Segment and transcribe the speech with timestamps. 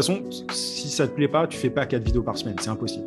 [0.00, 3.04] façon, si ça te plaît pas, tu fais pas quatre vidéos par semaine, c'est impossible.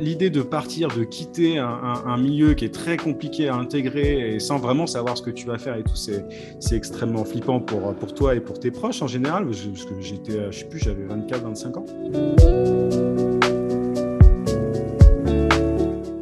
[0.00, 4.56] L'idée de partir, de quitter un, milieu qui est très compliqué à intégrer et sans
[4.56, 6.24] vraiment savoir ce que tu vas faire et tout, c'est
[6.72, 9.44] extrêmement flippant pour, pour toi et pour tes proches en général.
[9.44, 11.84] Parce que j'étais, je sais plus, j'avais 24, 25 ans.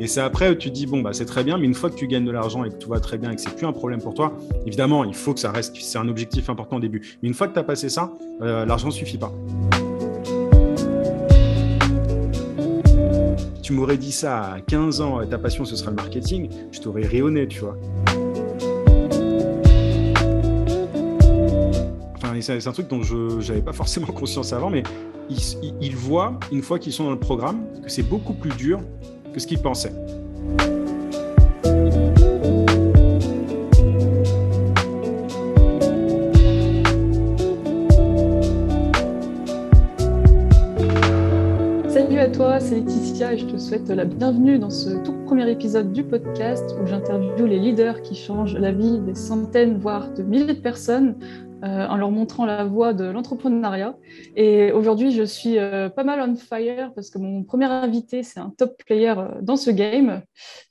[0.05, 1.95] Et c'est après où tu dis, bon, bah, c'est très bien, mais une fois que
[1.95, 3.73] tu gagnes de l'argent et que tout va très bien et que c'est plus un
[3.73, 4.37] problème pour toi,
[4.67, 7.17] évidemment, il faut que ça reste, c'est un objectif important au début.
[7.23, 9.33] Mais une fois que tu as passé ça, euh, l'argent ne suffit pas.
[13.63, 17.07] tu m'aurais dit ça à 15 ans, ta passion ce sera le marketing, je t'aurais
[17.07, 17.79] rayonné, tu vois.
[22.17, 24.83] Enfin, c'est un truc dont je n'avais pas forcément conscience avant, mais
[25.81, 28.81] ils voient, une fois qu'ils sont dans le programme, que c'est beaucoup plus dur
[29.41, 29.93] ce qu'ils pensaient.
[41.89, 45.51] Salut à toi, c'est Laetitia et je te souhaite la bienvenue dans ce tout premier
[45.51, 50.23] épisode du podcast où j'interviewe les leaders qui changent la vie des centaines, voire de
[50.23, 51.17] milliers de personnes
[51.65, 53.97] euh, en leur montrant la voie de l'entrepreneuriat.
[54.37, 58.39] Et aujourd'hui, je suis euh, pas mal on fire parce que mon premier invité, c'est
[58.39, 60.21] un top player euh, dans ce game.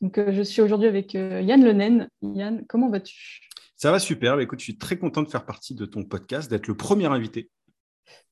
[0.01, 2.09] Donc, je suis aujourd'hui avec Yann Lenen.
[2.21, 3.41] Yann, comment vas-tu?
[3.75, 4.35] Ça va super.
[4.35, 7.07] Bah, écoute, je suis très content de faire partie de ton podcast, d'être le premier
[7.07, 7.49] invité.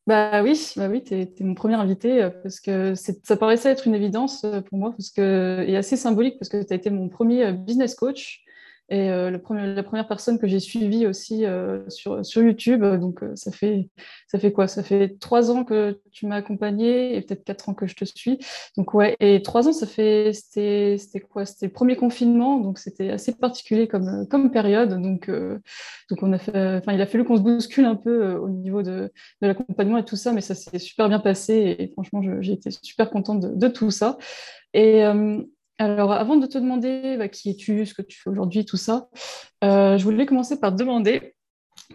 [0.05, 3.95] Bah oui, bah oui, tu es, mon premier invité parce que ça paraissait être une
[3.95, 7.53] évidence pour moi parce que, et assez symbolique parce que tu as été mon premier
[7.53, 8.43] business coach.
[8.91, 13.31] Et euh, la première personne que j'ai suivie aussi euh, sur, sur YouTube, donc euh,
[13.35, 13.87] ça, fait,
[14.27, 14.67] ça fait quoi?
[14.67, 18.03] Ça fait trois ans que tu m'as accompagné et peut-être quatre ans que je te
[18.03, 18.37] suis.
[18.75, 20.97] Donc ouais, et trois ans, ça fait, c'était
[21.29, 21.45] quoi?
[21.45, 25.01] C'était le premier confinement, donc c'était assez particulier comme, comme période.
[25.01, 28.49] Donc, donc on a fait, enfin, il a fallu qu'on se bouscule un peu au
[28.49, 29.09] niveau de,
[29.41, 32.71] de l'accompagnement et tout ça, mais ça s'est super bien passé et, franchement, j'ai été
[32.71, 34.17] super contente de tout ça.
[34.73, 35.01] Et
[35.81, 39.09] alors, avant de te demander bah, qui es-tu, ce que tu fais aujourd'hui, tout ça,
[39.63, 41.33] euh, je voulais commencer par te demander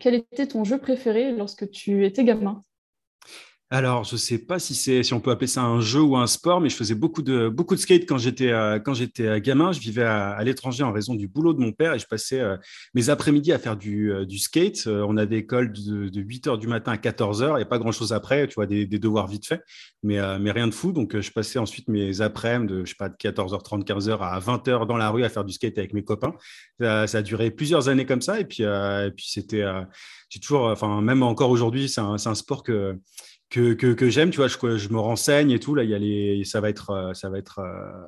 [0.01, 2.63] quel était ton jeu préféré lorsque tu étais gamin?
[3.69, 6.17] Alors, je ne sais pas si, c'est, si on peut appeler ça un jeu ou
[6.17, 9.27] un sport, mais je faisais beaucoup de, beaucoup de skate quand j'étais, euh, quand j'étais
[9.27, 9.73] euh, gamin.
[9.73, 12.57] Je vivais à, l'étranger en raison du boulot de mon père et je passais euh,
[12.95, 14.87] mes après-midi à faire du, skate.
[14.87, 17.63] on a des écoles de, de 8 h du matin à 14 h Il n'y
[17.63, 19.61] a pas grand-chose après, tu vois, des, devoirs vite fait,
[20.05, 20.93] mais, mais rien de fou.
[20.93, 24.87] Donc, je passais ensuite mes après-midi de, je sais pas, de 14h30, 15h à 20h
[24.87, 26.35] dans la rue à faire du skate avec mes copains.
[26.81, 29.65] Ça, a duré plusieurs années comme ça et puis, et puis c'était,
[30.29, 32.97] j'ai toujours, enfin, même encore aujourd'hui, c'est un sport que
[33.51, 34.31] que, que, j'aime.
[34.31, 35.75] Tu vois, je, je, me renseigne et tout.
[35.75, 38.07] Là, il y a les, ça va être, euh, ça va être euh,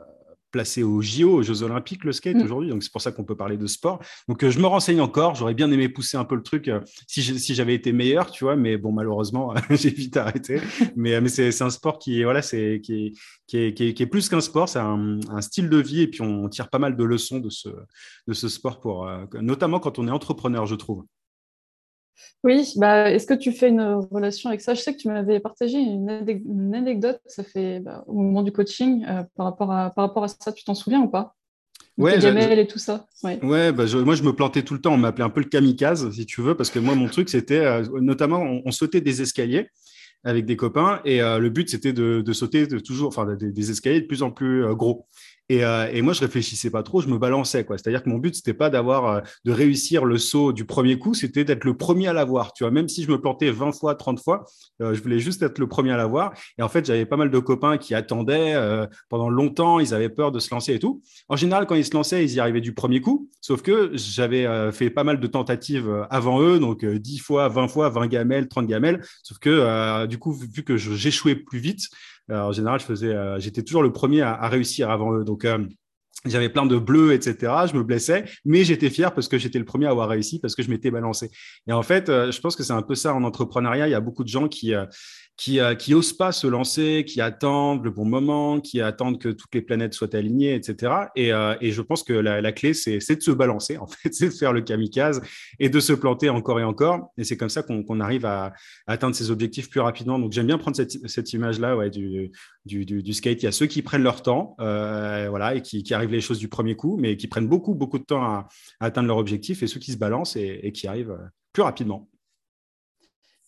[0.51, 2.43] placé aux JO, aux Jeux Olympiques, le skate mm.
[2.43, 2.71] aujourd'hui.
[2.71, 4.01] Donc, c'est pour ça qu'on peut parler de sport.
[4.29, 5.35] Donc, euh, je me renseigne encore.
[5.35, 6.71] J'aurais bien aimé pousser un peu le truc
[7.07, 8.57] si, si j'avais été meilleur, tu vois.
[8.57, 10.61] Mais bon, malheureusement, j'ai vite arrêté.
[10.97, 13.17] Mais, mais c'est un sport qui, voilà, c'est, qui,
[13.47, 14.69] qui, est, qui, est, plus qu'un sport.
[14.69, 16.03] C'est un, un, style de vie.
[16.03, 17.69] Et puis, on tire pas mal de leçons de ce,
[18.27, 19.09] de ce sport, pour,
[19.41, 21.05] notamment quand on est entrepreneur, je trouve.
[22.45, 24.75] Oui, bah, est-ce que tu fais une relation avec ça?
[24.75, 29.05] Je sais que tu m'avais partagé une, anecdote, ça fait bah, au moment du coaching,
[29.09, 31.35] euh, par, rapport à, par rapport à ça, tu t'en souviens ou pas?
[31.97, 33.07] Ouais, et tout ça?
[33.25, 35.49] Ouais, ouais bah, moi je me plantais tout le temps, on m'appelait un peu le
[35.49, 39.21] kamikaze, si tu veux, parce que moi mon truc c'était, euh, notamment, on, sautait des
[39.21, 39.69] escaliers
[40.23, 43.71] avec des copains et euh, le but c'était de, sauter de toujours, enfin des, des,
[43.73, 45.09] escaliers de plus en plus gros.
[45.51, 47.65] Euh, et, moi, je réfléchissais pas trop, je me balançais.
[47.65, 47.79] quoi.
[47.79, 51.15] C'est-à-dire que mon but, c'était pas d'avoir euh, de réussir le saut du premier coup,
[51.15, 52.53] c'était d'être le premier à l'avoir.
[52.53, 54.45] Tu vois, même si je me plantais 20 fois, 30 fois,
[54.83, 56.33] euh, je voulais juste être le premier à l'avoir.
[56.59, 58.57] Et en fait, j'avais pas mal de copains qui attendaient
[59.09, 61.03] pendant longtemps, ils avaient peur de se lancer et tout.
[61.29, 63.29] En général, quand ils se lançaient, ils y arrivaient du premier coup.
[63.41, 67.89] Sauf que j'avais fait pas mal de tentatives avant eux, donc 10 fois, 20 fois,
[67.89, 69.03] 20 gamelles, 30 gamelles.
[69.23, 73.39] Sauf que du coup, vu que j'échouais plus vite, euh, en général, je faisais, euh,
[73.39, 75.25] j'étais toujours le premier à, réussir avant eux.
[75.25, 75.59] Donc, euh,
[76.25, 77.53] j'avais plein de bleus, etc.
[77.71, 80.55] Je me blessais, mais j'étais fier parce que j'étais le premier à avoir réussi, parce
[80.55, 81.31] que je m'étais balancé.
[81.69, 83.87] Et en fait, je pense que c'est un peu ça en entrepreneuriat.
[83.87, 84.75] Il y a beaucoup de gens qui,
[85.39, 89.29] qui, euh, qui osent pas se lancer, qui attendent le bon moment, qui attendent que
[89.29, 90.93] toutes les planètes soient alignées, etc.
[91.15, 94.13] Et, euh, et je pense que la, la clé, c'est de se balancer, en fait,
[94.13, 95.23] c'est de faire le kamikaze
[95.61, 97.13] et de se planter encore et encore.
[97.17, 98.53] Et c'est comme ça qu'on arrive à,
[98.89, 100.19] atteindre ses objectifs plus rapidement.
[100.19, 102.33] Donc j'aime bien prendre cette, cette image-là ouais, du,
[102.67, 103.41] du, du, skate.
[103.41, 106.21] Il y a ceux qui prennent leur temps, euh, voilà, et qui, qui, arrivent les
[106.21, 108.49] choses du premier coup, mais qui prennent beaucoup, beaucoup de temps à,
[108.81, 111.17] atteindre leur objectif, et ceux qui se balancent et, et qui arrivent
[111.53, 112.09] plus rapidement.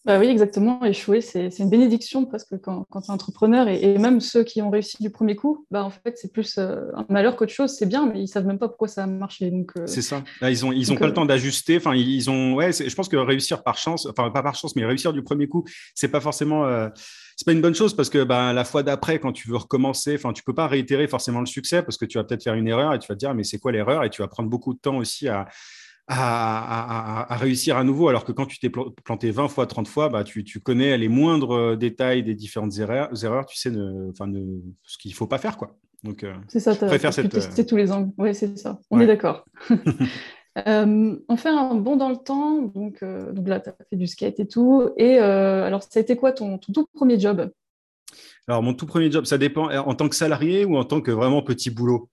[0.06, 0.82] Bah oui, exactement.
[0.82, 3.69] Échouer, c'est une bénédiction presque quand, quand tu es entrepreneur.
[3.69, 6.87] Et, même ceux qui ont réussi du premier coup, bah en fait, c'est plus euh,
[6.94, 7.76] un malheur qu'autre chose.
[7.76, 9.52] C'est bien, mais ils savent même pas pourquoi ça a marché.
[9.76, 10.25] Euh, c'est ça.
[10.43, 11.76] ils ont, ils ont pas le temps d'ajuster.
[11.76, 12.55] Enfin, ils ont.
[12.55, 15.49] Ouais, je pense que réussir par chance, enfin pas par chance, mais réussir du premier
[15.49, 15.64] coup,
[15.94, 16.67] c'est pas forcément.
[17.37, 20.14] c'est pas une bonne chose parce que bah, la fois d'après, quand tu veux recommencer,
[20.14, 22.69] enfin, tu peux pas réitérer forcément le succès parce que tu vas peut-être faire une
[22.69, 24.03] erreur et tu vas te dire mais c'est quoi l'erreur?
[24.05, 25.46] Et tu vas prendre beaucoup de temps aussi à,
[26.12, 30.25] à, réussir à nouveau, alors que quand tu t'es planté 20 fois, 30 fois, bah,
[30.25, 34.11] tu, connais les moindres euh, détails des différentes erreurs, erreurs tu sais ne,
[34.83, 35.57] ce qu'il ne faut pas faire.
[35.57, 35.77] Quoi.
[36.03, 37.31] Donc, euh, c'est ça, tu préfères cette...
[37.31, 38.11] tester tous les angles.
[38.19, 38.81] Oui, c'est ça.
[38.91, 39.45] On est d'accord.
[40.67, 42.61] Euh, on fait un bond dans le temps.
[42.63, 44.91] Donc, donc là, tu as fait du skate et tout.
[44.97, 47.53] Et alors, ça a été quoi ton, ton tout premier job?
[48.49, 51.13] Alors, mon tout premier job, ça dépend en tant que salarié ou en tant que
[51.13, 52.11] vraiment petit boulot?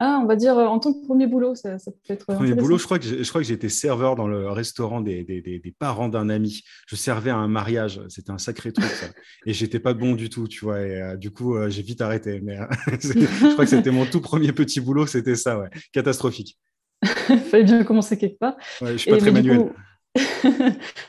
[0.00, 1.76] Ah, on va dire euh, en tant que premier boulot, ça,
[2.06, 2.26] peut être.
[2.26, 6.08] Premier boulot, je crois que je crois que j'étais serveur dans le restaurant des, parents
[6.08, 6.62] d'un ami.
[6.86, 9.06] Je servais à un mariage, c'était un sacré truc ça.
[9.46, 10.80] Et j'étais pas bon du tout, tu vois.
[10.80, 12.40] Et euh, du coup, euh, j'ai vite arrêté.
[12.42, 12.56] Mais
[12.86, 16.58] je crois que c'était mon tout premier petit boulot, c'était ça, ouais, catastrophique.
[17.04, 18.56] Fallait bien commencer quelque part.
[18.80, 19.70] Ouais, je suis pas très manuel.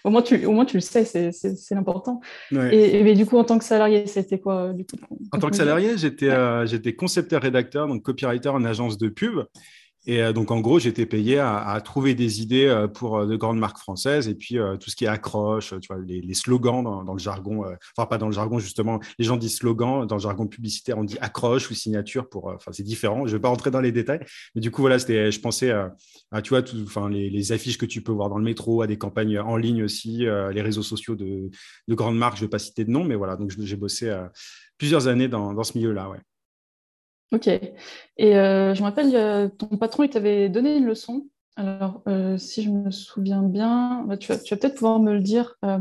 [0.03, 2.21] Au, moins, tu, au moins, tu le sais, c'est l'important.
[2.51, 4.97] Et, mais du coup, en tant que salarié, c'était quoi du coup,
[5.31, 9.41] En tant que salarié, j'étais euh, j'étais concepteur-rédacteur, donc copywriter en agence de pub.
[10.07, 13.35] Et euh, donc, en gros, j'étais payé à, trouver des idées euh, pour euh, de
[13.35, 14.27] grandes marques françaises.
[14.27, 17.65] Et puis tout ce qui est accroche, tu vois, les, slogans dans, le jargon,
[17.97, 21.03] enfin, pas dans le jargon, justement, les gens disent slogan, dans le jargon publicitaire, on
[21.03, 23.25] dit accroche ou signature pour, enfin, c'est différent.
[23.25, 24.19] Je ne vais pas rentrer dans les détails,
[24.53, 28.01] mais du coup, voilà, c'était, je pensais à, tu vois, enfin, les, affiches que tu
[28.01, 31.49] peux voir dans le métro, à des campagnes en ligne aussi, les réseaux sociaux de,
[31.87, 34.15] de, grandes marques, je ne vais pas citer de nom, mais voilà, donc j'ai bossé
[34.77, 36.19] plusieurs années dans, dans ce milieu-là, ouais.
[37.31, 37.47] Ok.
[37.47, 41.27] Et euh, je me rappelle, ton patron, il t'avait donné une leçon.
[41.57, 45.55] Alors, euh, si je me souviens bien, bah, tu vas, peut-être pouvoir me le dire.
[45.63, 45.77] Euh,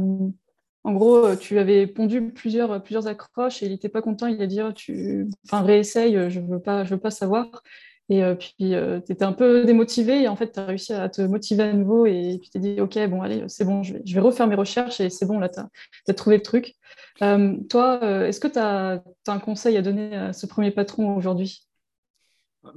[0.85, 2.71] en gros, tu avais pondu plusieurs,
[3.07, 4.27] accroches et il n'était pas content.
[4.27, 5.29] Il a dit oh, tu...
[5.47, 7.63] enfin, réessaye, je ne veux, veux pas savoir.
[8.11, 11.23] Et puis, tu étais un peu démotivé et en fait, tu as réussi à te
[11.23, 14.47] motiver à nouveau et tu t'es dit, OK, bon, allez, c'est bon, je vais, refaire
[14.47, 16.75] mes recherches et c'est bon, là, tu as, trouvé le truc.
[17.23, 21.17] Euh, toi, euh, est-ce que tu as, un conseil à donner à ce premier patron
[21.17, 21.67] aujourd'hui?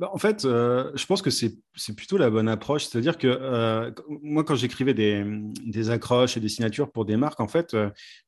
[0.02, 1.56] En fait, euh, je pense que c'est
[1.96, 2.86] plutôt la bonne approche.
[2.86, 7.76] C'est-à-dire que moi, quand j'écrivais des, accroches et des signatures pour des marques, en fait,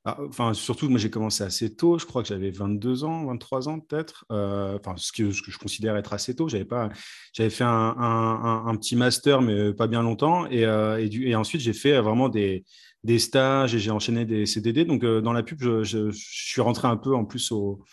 [0.06, 2.00] bah, enfin, surtout, moi, j'ai commencé assez tôt.
[2.00, 4.26] Je crois que j'avais 22 ans, 23 ans peut-être.
[4.30, 6.48] Enfin, ce que, je considère être assez tôt.
[6.48, 6.90] J'avais pas,
[7.34, 10.48] j'avais fait un, petit master, mais pas bien longtemps.
[10.50, 10.66] Et,
[11.36, 12.66] ensuite, j'ai fait vraiment des,
[13.18, 14.86] stages et j'ai enchaîné des CDD.
[14.86, 17.84] Donc, euh, dans la pub, je, suis rentré un peu en plus au.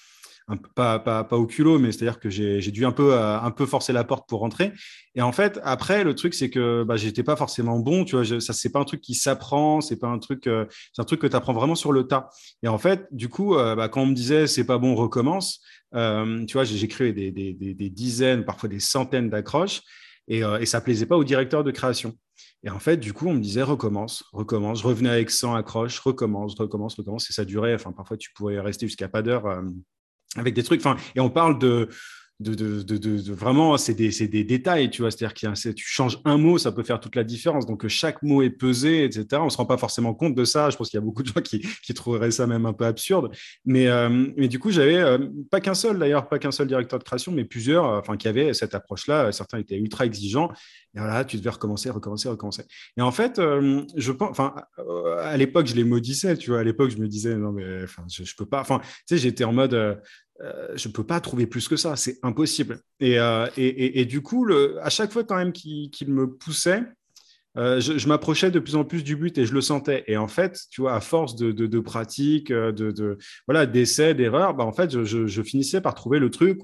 [0.75, 3.67] Pas, pas, pas, au culot, mais c'est-à-dire que j'ai dû un peu, euh, un peu
[3.67, 4.73] forcer la porte pour rentrer.
[5.15, 8.05] Et en fait, après, le truc, c'est que bah, j'étais pas forcément bon.
[8.05, 11.03] Tu vois, ça, c'est pas un truc qui s'apprend, c'est pas un truc, euh, c'est
[11.03, 12.31] un truc que tu apprends vraiment sur le tas.
[12.63, 15.61] Et en fait, du coup, bah, quand on me disait c'est pas bon, recommence,
[15.93, 19.81] tu vois, j'ai créé des, des, des, dizaines, parfois des centaines d'accroches
[20.29, 22.15] et, et ça plaisait pas au directeur de création.
[22.67, 24.81] Et en fait, du coup, on me disait recommence, recommence.
[24.81, 27.31] Je revenais avec 100 accroches, recommence, recommence, recommence.
[27.31, 27.75] Et ça durait.
[27.75, 29.63] Enfin, parfois, tu pourrais rester jusqu'à pas d'heure euh,
[30.37, 30.81] avec des trucs.
[30.81, 31.89] Enfin, et on parle de,
[32.39, 35.11] de, de, de, vraiment, c'est des, des, détails, tu vois.
[35.11, 37.65] C'est-à-dire que tu changes un mot, ça peut faire toute la différence.
[37.65, 39.27] Donc, chaque mot est pesé, etc.
[39.41, 40.69] On ne se rend pas forcément compte de ça.
[40.69, 42.85] Je pense qu'il y a beaucoup de gens qui, qui, trouveraient ça même un peu
[42.85, 43.35] absurde.
[43.65, 45.19] Mais, euh, mais du coup, j'avais euh,
[45.51, 48.29] pas qu'un seul, d'ailleurs, pas qu'un seul directeur de création, mais plusieurs, euh, enfin, qui
[48.29, 49.33] avaient cette approche-là.
[49.33, 50.51] Certains étaient ultra exigeants.
[50.95, 52.65] Et voilà, tu devais recommencer, recommencer, recommencer.
[52.99, 54.55] Et en fait, je pense, enfin,
[55.21, 56.61] à l'époque, je les maudissais, tu vois.
[56.61, 58.61] À l'époque, je me disais, non, mais je, je peux pas.
[58.61, 60.01] Enfin, tu sais, j'étais en mode
[60.43, 62.81] euh, je ne peux pas trouver plus que ça, c'est impossible.
[63.01, 64.47] Et, euh, et, et, du coup,
[64.81, 66.83] à chaque fois quand même qu'il me poussait,
[67.57, 70.05] euh, je, m'approchais de plus en plus du but et je le sentais.
[70.09, 73.17] Et en fait, tu vois, à force de, de, de pratique, de, de
[73.47, 76.61] voilà, d'essais, d'erreurs, bah, en fait, je, finissais par trouver le truc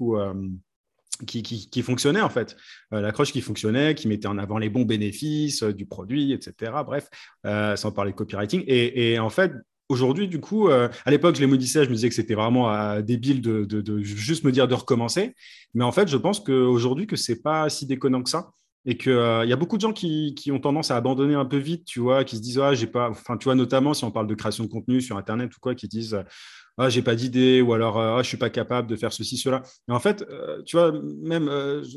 [1.25, 2.55] qui, qui, qui, fonctionnait en fait.
[2.91, 6.71] L'accroche qui fonctionnait, qui mettait en avant les bons bénéfices du produit, etc.
[6.85, 7.09] Bref,
[7.43, 8.63] sans parler de copywriting.
[8.67, 9.51] Et, et en fait,
[9.89, 12.73] aujourd'hui, du coup, euh, à l'époque, je les maudissais, je me disais que c'était vraiment
[12.73, 15.35] euh, débile de, juste me dire de recommencer.
[15.73, 18.51] Mais en fait, je pense qu'aujourd'hui, que c'est pas si déconnant que ça.
[18.85, 21.57] Et qu'il euh, y a beaucoup de gens qui, ont tendance à abandonner un peu
[21.57, 24.11] vite, tu vois, qui se disent, ah, j'ai pas, enfin, tu vois, notamment si on
[24.11, 26.21] parle de création de contenu sur Internet ou quoi, qui disent,
[26.77, 29.61] ah, j'ai pas d'idée, ou alors, ah, je suis pas capable de faire ceci, cela.
[29.87, 30.25] Et en fait,
[30.65, 31.45] tu vois, même,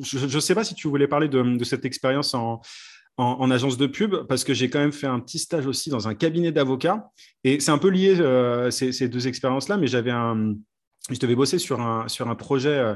[0.00, 2.60] je ne sais pas si tu voulais parler de cette expérience en,
[3.18, 6.08] en, agence de pub parce que j'ai quand même fait un petit stage aussi dans
[6.08, 7.10] un cabinet d'avocats.
[7.44, 10.54] Et c'est un peu lié, euh, ces, deux expériences-là, mais j'avais un,
[11.10, 12.94] je devais bosser sur un, sur un projet euh,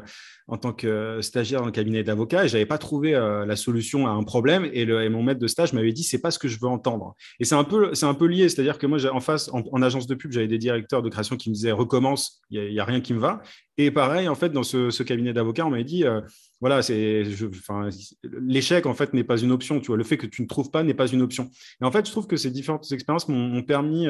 [0.48, 3.54] en tant que stagiaire dans le cabinet d'avocat et je n'avais pas trouvé euh, la
[3.54, 6.48] solution à un problème et, mon maître de stage m'avait dit c'est pas ce que
[6.48, 7.14] je veux entendre.
[7.38, 10.08] Et c'est un peu, c'est un peu lié, c'est-à-dire que moi en face, en, agence
[10.08, 13.00] de pub, j'avais des directeurs de création qui me disaient recommence, il n'y a, rien
[13.00, 13.42] qui me va.
[13.78, 16.20] Et pareil, en fait, dans ce, cabinet d'avocat, on m'avait dit euh,
[16.60, 17.24] voilà, c'est,
[18.24, 19.80] l'échec en fait n'est pas une option.
[19.80, 21.48] Tu vois, le fait que tu ne trouves pas n'est pas une option.
[21.80, 24.08] Et en fait, je trouve que ces différentes expériences m'ont permis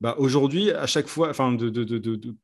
[0.00, 1.56] bah, aujourd'hui, à chaque fois, enfin,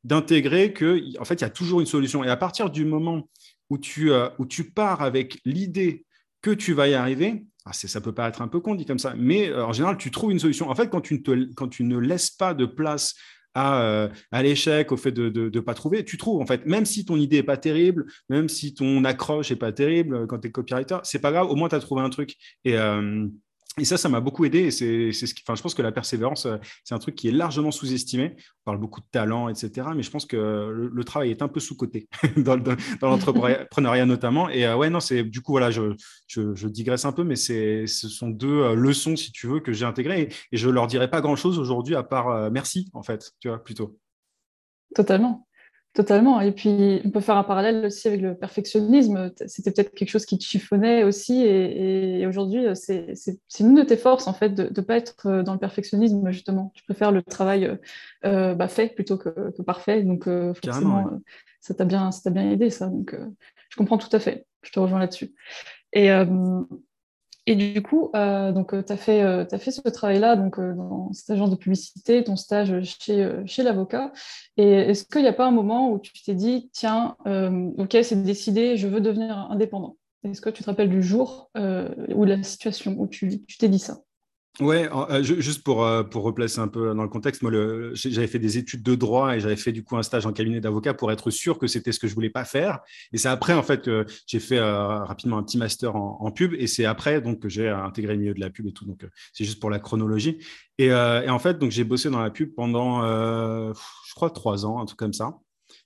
[0.03, 2.23] d'intégrer de, que, en fait, il y a toujours une solution.
[2.23, 3.29] Et à partir du moment
[3.69, 6.05] où tu, euh, où tu pars avec l'idée
[6.41, 9.13] que tu vas y arriver, ah, ça peut paraître un peu con dit comme ça,
[9.15, 10.69] mais euh, en général, tu trouves une solution.
[10.69, 13.15] En fait, quand tu, ne quand tu ne laisses pas de place
[13.53, 14.09] à, euh,
[14.41, 17.37] l'échec, au fait de ne pas trouver, tu trouves en fait, même si ton idée
[17.37, 21.19] n'est pas terrible, même si ton accroche n'est pas terrible quand tu es copywriter, c'est
[21.19, 22.37] pas grave, au moins tu as trouvé un truc.
[22.63, 22.75] Et,
[23.77, 24.59] et ça, ça m'a beaucoup aidé.
[24.59, 27.29] Et c'est, ce qui, enfin, je pense que la persévérance, euh, c'est un truc qui
[27.29, 28.35] est largement sous-estimé.
[28.37, 29.87] On parle beaucoup de talent, etc.
[29.95, 30.35] Mais je pense que
[30.91, 32.57] le, travail est un peu sous-coté dans,
[33.01, 34.49] l'entrepreneuriat notamment.
[34.49, 35.95] Et euh, ouais, non, c'est du coup, voilà, je,
[36.27, 39.71] je, digresse un peu, mais c'est, ce sont deux euh, leçons, si tu veux, que
[39.71, 40.23] j'ai intégrées.
[40.23, 43.63] Et, et je leur dirai pas grand-chose aujourd'hui à part merci, en fait, tu vois,
[43.63, 43.97] plutôt.
[44.93, 45.47] Totalement.
[45.93, 46.39] Totalement.
[46.39, 49.33] Et puis, on peut faire un parallèle aussi avec le perfectionnisme.
[49.47, 51.43] C'était peut-être quelque chose qui te chiffonnait aussi.
[51.43, 55.51] Et, aujourd'hui, c'est une de tes forces, en fait, de ne pas être euh, dans
[55.51, 56.71] le perfectionnisme, justement.
[56.75, 57.75] Tu préfères le travail euh,
[58.23, 60.03] euh, bah, fait plutôt que, parfait.
[60.03, 60.29] Donc,
[60.63, 61.19] forcément,
[61.59, 62.87] ça t'a bien, bien aidé, ça.
[62.87, 63.13] Donc,
[63.69, 64.45] je comprends tout à fait.
[64.61, 65.33] Je te rejoins là-dessus.
[65.91, 66.09] Et,
[67.47, 71.11] et du coup, euh, donc, tu as, fait, euh, fait ce travail-là donc, euh, dans
[71.11, 74.13] cette agence de publicité, ton stage chez, chez l'avocat.
[74.57, 78.23] Et est-ce qu'il n'y a pas un moment où tu t'es dit, tiens, OK, c'est
[78.23, 79.97] décidé, je veux devenir indépendant?
[80.23, 83.79] Est-ce que tu te rappelles du jour ou de la situation où tu t'es dit
[83.79, 84.01] ça?
[84.59, 87.51] Ouais, euh, juste pour, euh, pour replacer un peu dans le contexte, moi,
[87.93, 90.59] j'avais fait des études de droit et j'avais fait du coup un stage en cabinet
[90.59, 92.79] d'avocat pour être sûr que c'était ce que je voulais pas faire.
[93.13, 96.53] Et c'est après, en fait, que j'ai fait euh, rapidement un petit master en, pub
[96.53, 98.85] et c'est après donc que j'ai intégré le milieu de la pub et tout.
[98.85, 100.37] Donc, c'est juste pour la chronologie.
[100.77, 103.01] Et, et en fait, donc j'ai bossé dans la pub pendant,
[103.73, 105.33] je crois, trois ans, un truc comme ça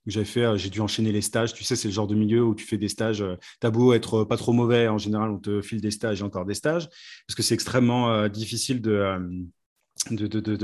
[0.07, 1.53] j'avais fait, euh, j'ai dû enchaîner les stages.
[1.53, 3.21] Tu sais, c'est le genre de milieu où tu fais des stages.
[3.21, 6.21] Euh, t'as beau être euh, pas trop mauvais, en général, on te file des stages
[6.21, 6.87] et encore des stages,
[7.27, 9.17] parce que c'est extrêmement difficile de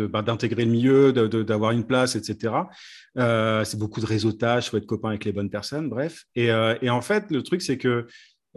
[0.07, 2.53] bah, d'intégrer le milieu, d'avoir une place, etc.
[3.15, 6.25] c'est beaucoup de réseautage, faut être copain avec les bonnes personnes, bref.
[6.35, 8.07] Et en fait, le truc, c'est que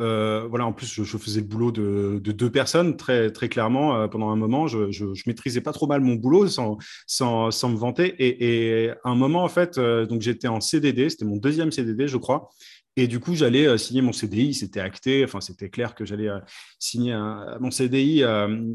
[0.00, 4.08] euh, voilà, en plus, je, faisais le boulot de, deux personnes, très, très clairement, euh,
[4.08, 4.66] pendant un moment.
[4.66, 8.14] Je, je, maîtrisais pas trop mal mon boulot sans, sans, sans me vanter.
[8.18, 12.08] Et, à un moment, en fait, euh, donc j'étais en CDD, c'était mon deuxième CDD,
[12.08, 12.48] je crois.
[12.96, 16.30] Et du coup, j'allais signer mon CDI, c'était acté, enfin, c'était clair que j'allais
[16.78, 17.16] signer
[17.58, 18.22] mon CDI.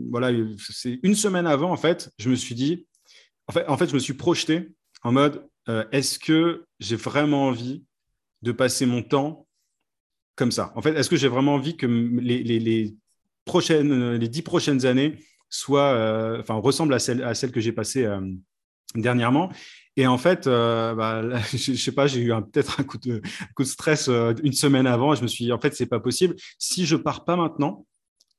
[0.10, 2.86] voilà, c'est une semaine avant, en fait, je me suis dit,
[3.48, 4.72] en fait, en fait je me suis projeté
[5.04, 5.48] en mode,
[5.94, 7.86] est-ce que j'ai vraiment envie
[8.42, 9.48] de passer mon temps
[10.40, 10.72] comme ça.
[10.76, 12.96] En fait, est-ce que j'ai vraiment envie que les,
[13.44, 15.20] prochaines, les dix prochaines années
[15.50, 18.22] soient, euh, enfin, ressemblent à celles, à celles que j'ai passées euh,
[18.96, 19.52] dernièrement?
[19.98, 21.22] Et en fait, euh, bah,
[21.54, 23.22] je, ne sais pas, j'ai eu peut-être un coup de,
[23.54, 25.12] coup de stress une semaine avant.
[25.12, 26.36] Et je me suis dit, en fait, c'est pas possible.
[26.58, 27.86] Si je pars pas maintenant,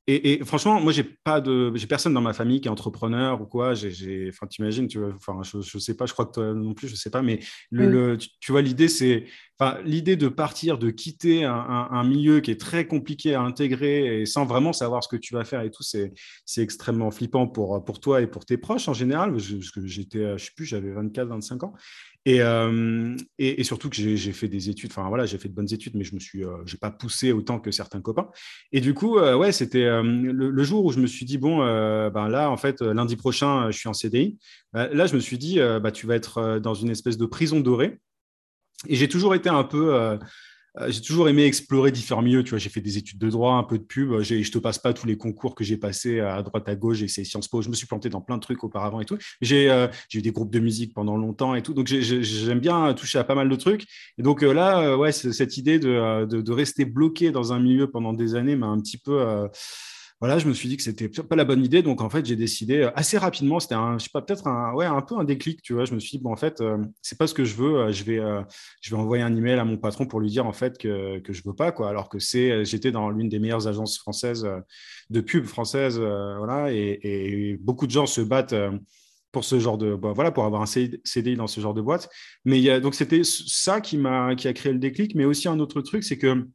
[0.07, 3.45] et, franchement, moi, j'ai pas de, j'ai personne dans ma famille qui est entrepreneur ou
[3.45, 3.75] quoi.
[3.75, 6.75] J'ai, enfin, t'imagines, tu vois, enfin, je, je sais pas, je crois que toi non
[6.75, 7.38] plus, je sais pas, mais
[7.71, 9.26] le, tu, vois, l'idée, c'est,
[9.85, 14.45] l'idée de partir, de quitter un, milieu qui est très compliqué à intégrer et sans
[14.45, 16.12] vraiment savoir ce que tu vas faire et tout, c'est,
[16.57, 19.33] extrêmement flippant pour, pour toi et pour tes proches en général.
[19.33, 21.75] Parce que j'étais, je sais plus, j'avais 24, 25 ans.
[22.29, 25.73] Euh, et, et, surtout que j'ai fait des études, enfin voilà, j'ai fait de bonnes
[25.73, 28.29] études, mais je me suis, euh, j'ai pas poussé autant que certains copains.
[28.73, 32.29] Et du coup, euh, ouais, c'était le, jour où je me suis dit bon, ben
[32.29, 34.38] là, en fait, lundi prochain, je suis en CDI.
[34.75, 37.99] là, je me suis dit, bah, tu vas être dans une espèce de prison dorée.
[38.89, 40.19] Et j'ai toujours été un peu
[40.79, 42.45] euh, j'ai toujours aimé explorer différents milieux.
[42.45, 44.21] Tu vois, j'ai fait des études de droit, un peu de pub.
[44.21, 46.99] Je te passe pas tous les concours que j'ai passés à droite à gauche.
[46.99, 47.63] J'ai essayé Sciences Po.
[47.63, 49.19] Je me suis planté dans plein de trucs auparavant et tout.
[49.41, 51.75] J'ai euh, eu des groupes de musique pendant longtemps et tout.
[51.75, 53.87] Donc j'aime bien toucher à pas mal de trucs.
[54.19, 58.35] Et donc euh, là, ouais, cette idée de, rester bloqué dans un milieu pendant des
[58.35, 59.49] années m'a un petit peu
[60.21, 61.83] voilà, je me suis dit que c'était pas la bonne idée.
[61.83, 64.75] Donc, en fait, j'ai décidé euh, assez rapidement, c'était un, je sais pas, peut-être un,
[64.75, 65.87] ouais, un peu un déclic, tu vois.
[65.87, 67.77] Je me suis dit, bon, en fait, euh, c'est pas ce que je veux.
[67.79, 68.21] Euh, je vais,
[68.83, 71.33] je vais envoyer un email à mon patron pour lui dire, en fait, que, que
[71.33, 71.89] je veux pas, quoi.
[71.89, 74.47] Alors que c'est, j'étais dans l'une des meilleures agences françaises
[75.09, 76.71] de pub françaises, voilà.
[76.71, 78.55] Et, beaucoup de gens se battent
[79.33, 82.09] pour ce genre de bah, voilà pour avoir un CDI dans ce genre de boîte
[82.45, 85.25] mais il y a, donc c'était ça qui m'a qui a créé le déclic mais
[85.25, 86.49] aussi un autre truc c'est que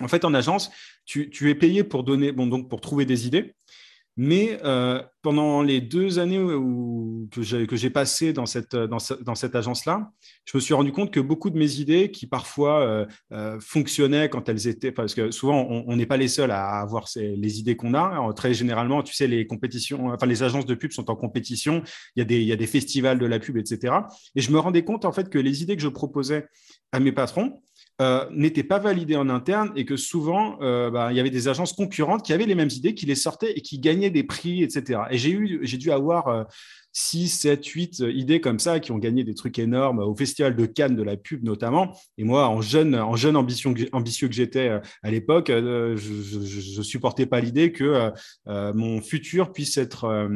[0.00, 0.70] en fait, en agence,
[1.04, 3.54] tu, es payé pour donner, bon, donc pour trouver des idées,
[4.16, 6.38] Mais euh, pendant les deux années
[7.30, 10.10] que j'ai passées dans cette, dans, cette agence-là,
[10.44, 14.28] je me suis rendu compte que beaucoup de mes idées, qui parfois euh, euh, fonctionnaient
[14.28, 17.76] quand elles étaient, parce que souvent on n'est pas les seuls à avoir les idées
[17.76, 18.32] qu'on a.
[18.34, 21.82] très généralement, tu sais, les compétitions, enfin les agences de pub sont en compétition.
[22.16, 23.94] Il y a des, il y a des festivals de la pub, etc.
[24.34, 26.46] Et je me rendais compte en fait que les idées que je proposais
[26.92, 27.60] à mes patrons,
[28.00, 31.48] euh, n'étaient pas validées en interne et que souvent, euh, bah, il y avait des
[31.48, 34.62] agences concurrentes qui avaient les mêmes idées, qui les sortaient et qui gagnaient des prix,
[34.62, 35.02] etc.
[35.10, 36.46] Et j'ai eu, j'ai dû avoir
[36.92, 40.64] 6, 7, 8 idées comme ça qui ont gagné des trucs énormes au Festival de
[40.64, 41.94] Cannes de la pub notamment.
[42.16, 46.82] Et moi, en jeune, en jeune ambition, ambitieux que j'étais euh, à l'époque, je ne
[46.82, 48.10] supportais pas l'idée que
[48.46, 50.28] mon futur puisse être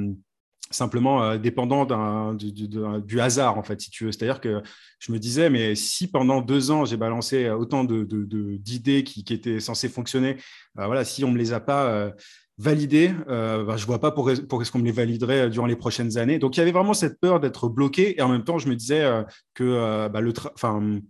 [0.70, 1.86] simplement dépendant
[2.34, 4.12] du, hasard, en fait, si tu veux.
[4.12, 4.62] C'est-à-dire que
[5.06, 9.90] je me disais, mais si pendant deux ans, j'ai balancé autant d'idées qui, étaient censées
[9.90, 10.36] fonctionner,
[10.74, 12.10] bah voilà, si on ne me les a pas euh,
[12.56, 15.66] validées, euh, bah, je ne vois pas pour, pour est-ce qu'on me les validerait durant
[15.66, 16.38] les prochaines années.
[16.38, 18.18] Donc, il y avait vraiment cette peur d'être bloqué.
[18.18, 19.06] Et en même temps, je me disais
[19.52, 20.32] que bah, le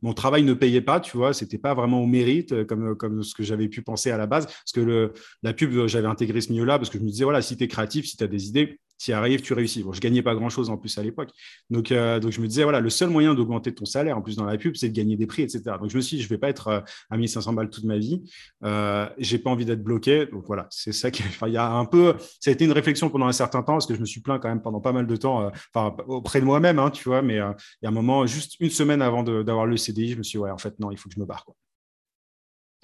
[0.03, 3.23] mon travail ne payait pas, tu vois, ce n'était pas vraiment au mérite, comme, comme
[3.23, 4.47] ce que j'avais pu penser à la base.
[4.47, 5.13] Parce que le,
[5.45, 7.69] la pub, j'avais intégré ce milieu-là, parce que je me disais, voilà, si tu es
[7.69, 9.83] créatif, si tu as des idées, tu y arrives, tu réussis.
[9.83, 11.31] Bon, je gagnais pas grand-chose en plus à l'époque.
[11.71, 14.45] Donc, euh, donc, je me disais, voilà, le seul moyen d'augmenter salaire, en plus dans
[14.45, 15.63] la pub, c'est de gagner des prix, etc.
[15.81, 17.99] Donc, je me suis dit, je vais pas être euh, à 1500 balles toute ma
[17.99, 18.23] vie.
[18.65, 20.27] Euh, j'ai pas envie d'être bloqué.
[20.27, 21.23] Donc, voilà, c'est ça qui.
[21.23, 22.15] Enfin, il y a un peu.
[22.41, 24.41] Ça a été une réflexion pendant un certain temps, parce que je me suis plaint
[24.41, 27.23] quand même pendant pas mal de temps, euh, enfin, auprès de moi-même, hein, tu vois.
[27.23, 30.23] Mais il y a un moment, juste une semaine avant d'avoir le CDI, je me
[30.23, 31.45] suis dit, ouais, en fait, non, il faut que je me barre.
[31.45, 31.55] Quoi.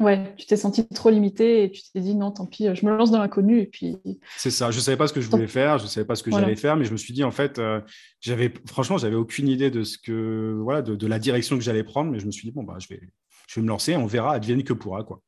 [0.01, 2.97] Ouais, tu t'es senti trop limité et tu t'es dit non, tant pis, je me
[2.97, 3.99] lance dans l'inconnu et puis.
[4.39, 4.71] C'est ça.
[4.71, 6.31] Je ne savais pas ce que je voulais faire, je ne savais pas ce que
[6.31, 7.83] j'allais faire, mais je me suis dit en fait, euh,
[8.21, 12.11] j'avais franchement, j'avais aucune idée de ce que voilà, de, la direction que j'allais prendre,
[12.11, 13.01] mais je me suis dit bon bah je vais,
[13.47, 15.21] je vais me lancer, on verra, advienne que pourra quoi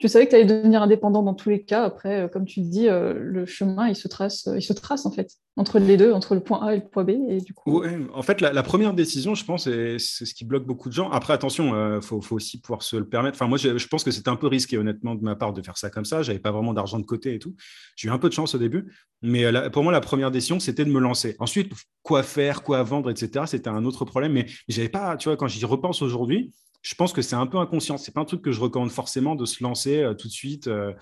[0.00, 1.84] tu savais que tu allais devenir indépendant dans tous les cas.
[1.84, 5.04] Après, euh, comme tu dis, euh, le chemin, il se trace, euh, il se trace
[5.04, 7.10] en fait entre les deux, entre le point A et le point B.
[7.28, 7.84] Et du coup...
[8.14, 11.10] en fait, la, première décision, je pense, c'est ce qui bloque beaucoup de gens.
[11.10, 13.36] Après, attention, il faut, aussi pouvoir se le permettre.
[13.36, 15.76] Enfin, moi, je, pense que c'était un peu risqué, honnêtement, de ma part, de faire
[15.76, 16.22] ça comme ça.
[16.22, 17.54] J'avais pas vraiment d'argent de côté et tout.
[17.94, 18.90] J'ai eu un peu de chance au début,
[19.20, 21.36] mais pour moi, la première décision, c'était de me lancer.
[21.40, 23.44] Ensuite, quoi faire, quoi vendre, etc.
[23.46, 27.12] C'était un autre problème, mais j'avais pas, tu vois, quand j'y repense aujourd'hui, je pense
[27.12, 27.98] que c'est un peu inconscient.
[27.98, 30.66] C'est pas un truc que je recommande forcément de se lancer euh, tout de suite.
[30.66, 30.92] Euh,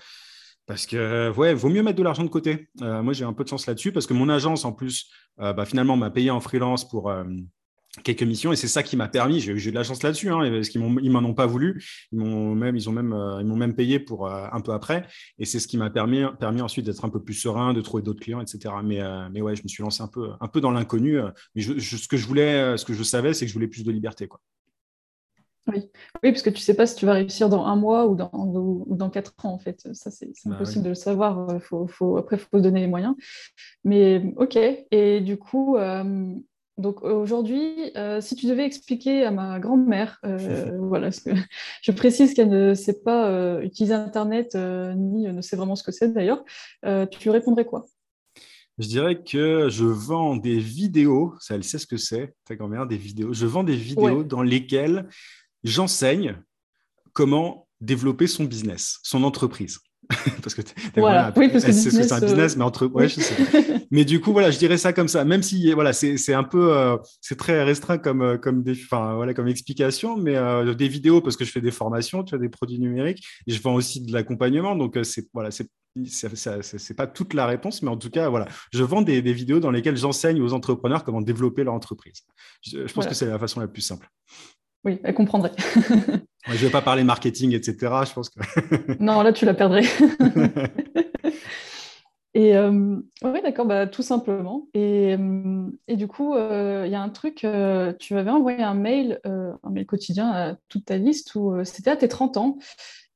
[0.67, 2.69] parce que, ouais, vaut mieux mettre de l'argent de côté.
[2.83, 5.65] Euh, moi, j'ai un peu de chance là-dessus parce que mon agence, en plus, bah,
[5.65, 7.11] finalement, m'a payé en freelance pour
[8.05, 9.41] quelques missions et c'est ça qui m'a permis.
[9.41, 11.83] J'ai eu de la chance là-dessus, hein, parce qu'ils ils m'en ont pas voulu.
[12.13, 15.07] Ils m'ont même, même, même payé pour un peu après.
[15.39, 18.03] Et c'est ce qui m'a permis, permis ensuite d'être un peu plus serein, de trouver
[18.03, 18.75] d'autres clients, etc.
[18.85, 21.19] Mais, mais ouais, je me suis lancé un peu, un peu dans l'inconnu.
[21.55, 23.93] Mais ce que je voulais, ce que je savais, c'est que je voulais plus de
[23.93, 24.39] liberté, quoi.
[25.69, 25.91] Oui.
[26.23, 28.15] oui, parce que tu ne sais pas si tu vas réussir dans un mois ou
[28.15, 29.87] dans, ou, dans quatre ans, en fait.
[29.93, 31.51] Ça, c'est bah impossible de le savoir.
[31.51, 33.15] Euh, faut, faut, après, il faut donner les moyens.
[33.85, 34.57] Mais OK.
[34.91, 36.35] Et du coup, euh,
[36.79, 40.21] donc aujourd'hui, euh, si tu devais expliquer à ma grand-mère,
[40.79, 41.31] voilà, que
[41.83, 46.13] je précise qu'elle ne sait pas utiliser Internet, ni ne sait vraiment ce que c'est
[46.13, 46.45] d'ailleurs,
[47.11, 47.85] tu répondrais quoi?
[48.79, 52.87] Je dirais que je vends des vidéos, ça elle sait ce que c'est, ta grand-mère,
[52.87, 53.33] des vidéos.
[53.33, 55.09] Je vends des vidéos dans lesquelles
[55.65, 56.43] j'enseigne
[57.13, 59.79] comment développer son business, son entreprise.
[60.43, 60.63] parce que
[60.97, 61.33] voilà.
[61.37, 63.35] oui, parce que c'est un business, mais entre ouais, je sais.
[63.91, 66.75] mais du coup voilà, je dirais ça comme ça, même si voilà, c'est un peu
[66.75, 70.89] euh, c'est très restreint comme euh, comme des enfin voilà comme explication, mais euh, des
[70.89, 73.75] vidéos parce que je fais des formations, tu as des produits numériques, et je vends
[73.75, 75.69] aussi de l'accompagnement, donc c'est voilà c'est
[76.07, 79.61] c'est pas toute la réponse, mais en tout cas, voilà, je vends des, des vidéos
[79.61, 82.23] dans lesquelles j'enseigne aux entrepreneurs comment développer leur entreprise.
[82.63, 84.09] Je, pense que c'est la façon la plus simple.
[84.85, 85.53] Oui, elle comprendrait.
[86.47, 87.77] je ne vais pas parler marketing, etc.
[88.07, 88.41] Je pense que.
[89.03, 89.83] non, là, tu la perdrais.
[92.35, 94.69] Et euh, oui, d'accord, bah, tout simplement.
[94.73, 97.45] Et, euh, et du coup, euh, il y a un truc,
[97.99, 101.97] tu m'avais envoyé un mail, un mail quotidien à toute ta liste où c'était à
[101.97, 102.59] tes 30 ans.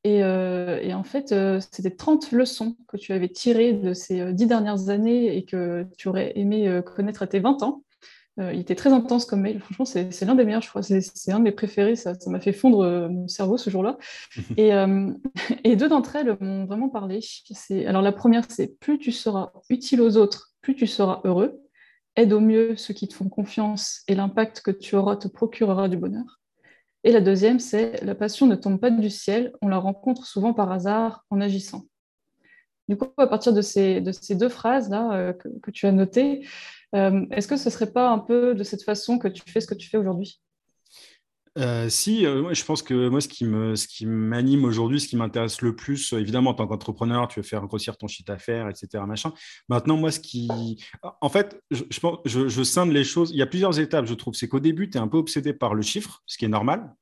[0.03, 4.89] Et, et en fait, c'était 30 leçons que tu avais tirées de ces 10 dernières
[4.89, 7.85] années et que tu aurais aimé connaître à tes 20 ans.
[8.41, 9.61] Euh, il était très intense comme mail.
[9.61, 10.83] Franchement, c'est l'un des meilleurs, je crois.
[10.83, 11.97] C'est un de mes préférés.
[11.97, 13.99] Ça m'a fait fondre euh, mon cerveau ce jour-là.
[14.57, 15.13] et, euh,
[15.65, 17.21] et, deux d'entre elles m'ont vraiment parlé.
[17.87, 21.61] Alors, la première, c'est plus tu seras utile aux autres, plus tu seras heureux.
[22.17, 25.89] Aide au mieux ceux qui te font confiance et l'impact que tu auras te procurera
[25.89, 26.41] du bonheur.
[27.05, 30.53] Et la deuxième, c'est la passion ne tombe pas du ciel, on la rencontre souvent
[30.53, 31.87] par hasard en agissant.
[32.87, 36.47] Du coup, à partir de ces, de ces deux phrases-là que, que, tu as notées,
[36.93, 39.67] est-ce que ce ne serait pas un peu de cette façon que tu fais ce
[39.67, 40.41] que tu fais aujourd'hui?
[41.59, 45.07] Euh, si, euh, je pense que moi, ce qui me, ce qui m'anime aujourd'hui, ce
[45.07, 48.69] qui m'intéresse le plus, évidemment, en tant qu'entrepreneur, tu veux faire grossir ton chiffre d'affaires,
[48.69, 49.05] etc.
[49.69, 50.83] Maintenant, moi, ce qui,
[51.21, 53.31] en fait, je, je, je, je scinde les choses.
[53.33, 54.35] Il y a plusieurs étapes, je trouve.
[54.35, 56.95] C'est qu'au début, tu es un peu obsédé par le chiffre, ce qui est normal.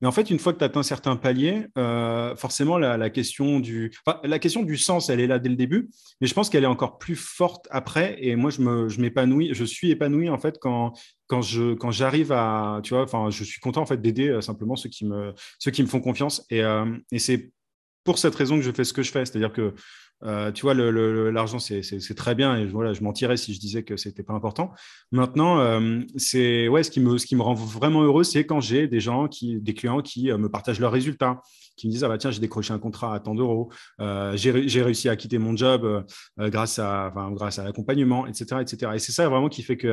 [0.00, 3.60] Mais en fait, une fois que tu atteint un certain palier, euh, forcément, la, question
[3.60, 3.92] du...
[4.24, 6.68] la question du sens, elle est là dès le début, mais je pense qu'elle est
[6.68, 8.16] encore plus forte après.
[8.20, 10.92] Et moi, je, me, je m'épanouis, je suis épanoui en fait quand,
[11.26, 12.80] quand, je, quand j'arrive à...
[12.82, 15.70] Tu vois, enfin, je suis content en fait d'aider euh, simplement ceux qui, me, ceux
[15.70, 16.46] qui me font confiance.
[16.50, 17.52] Et, euh, et c'est
[18.04, 19.24] pour cette raison que je fais ce que je fais.
[19.24, 19.74] C'est-à-dire que
[20.24, 23.96] euh, tu vois, l'argent, c'est très bien et voilà, je mentirais si je disais que
[23.96, 24.72] c'était pas important.
[25.12, 26.00] Maintenant, euh,
[26.68, 30.02] ouais, ce qui me rend vraiment heureux, c'est quand j'ai des gens qui, des clients
[30.02, 31.40] qui euh, me partagent leurs résultats,
[31.76, 33.70] qui me disent ah bah tiens, j'ai décroché un contrat à tant d'euros,
[34.34, 36.04] j'ai réussi à quitter mon job
[36.38, 38.92] grâce à à l'accompagnement, etc., etc.
[38.94, 39.88] Et c'est ça vraiment qui fait que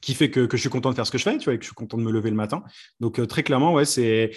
[0.00, 1.54] qui fait que, que, je suis content de faire ce que je fais, tu vois,
[1.54, 2.62] et que je suis content de me lever le matin.
[3.00, 4.30] Donc, euh, très clairement, ouais, c'est.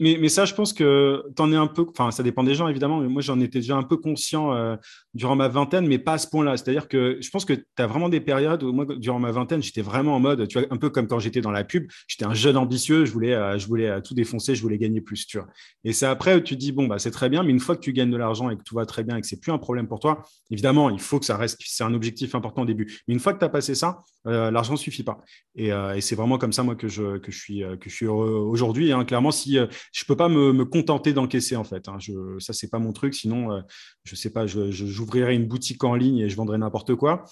[0.00, 1.84] Mais, mais, ça, je pense que tu en es un peu.
[1.88, 4.76] Enfin, ça dépend des gens, évidemment, mais moi, j'en étais déjà un peu conscient euh,
[5.14, 6.56] durant ma vingtaine, mais pas à ce point-là.
[6.56, 9.62] C'est-à-dire que je pense que tu as vraiment des périodes où, moi, durant ma vingtaine,
[9.62, 12.24] j'étais vraiment en mode, tu vois, un peu comme quand j'étais dans la pub, j'étais
[12.24, 15.38] un jeune ambitieux, je voulais, euh, je voulais tout défoncer, je voulais gagner plus, tu
[15.38, 15.48] vois.
[15.84, 17.74] Et c'est après où tu te dis, bon, bah, c'est très bien, mais une fois
[17.74, 19.52] que tu gagnes de l'argent et que tout va très bien et que c'est plus
[19.52, 22.66] un problème pour toi, évidemment, il faut que ça reste, c'est un objectif important au
[22.66, 23.00] début.
[23.08, 25.20] Mais une fois que tu as passé ça, l'argent suffit pas.
[25.58, 27.94] Euh, et, c'est vraiment comme ça, moi, que je, que je suis, euh, que je
[27.94, 28.92] suis heureux aujourd'hui.
[28.92, 29.04] Hein.
[29.04, 31.88] Clairement, si euh, je peux pas me, me contenter d'encaisser, en fait.
[31.88, 31.96] Hein.
[31.98, 33.14] Je, ça, c'est pas mon truc.
[33.14, 33.62] Sinon,
[34.04, 37.24] je sais pas, j'ouvrirais une boutique en ligne et je vendrais n'importe quoi.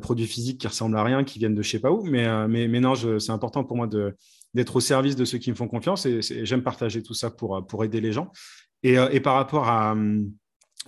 [0.00, 2.04] Produits physiques qui ressemblent à rien, qui viennent de je sais pas où.
[2.04, 3.88] Mais, mais, mais non, c'est important pour moi
[4.54, 7.66] d'être au service de ceux qui me font confiance et, j'aime partager tout ça pour,
[7.66, 8.30] pour aider les gens.
[8.82, 10.30] Et, et par rapport à, hum,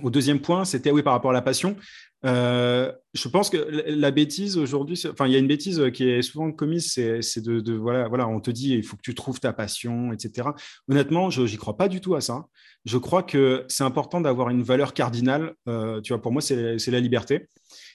[0.03, 1.77] au deuxième point, c'était oui par rapport à la passion.
[2.25, 6.23] Euh, je pense que la bêtise aujourd'hui, enfin, il y a une bêtise qui est
[6.23, 9.53] souvent commise, c'est de, voilà, voilà, on te dit il faut que tu trouves ta
[9.53, 10.49] passion, etc.
[10.89, 12.47] Honnêtement, je n'y crois pas du tout à ça.
[12.85, 15.55] Je crois que c'est important d'avoir une valeur cardinale.
[15.69, 17.49] Euh, tu vois, pour moi, c'est la liberté.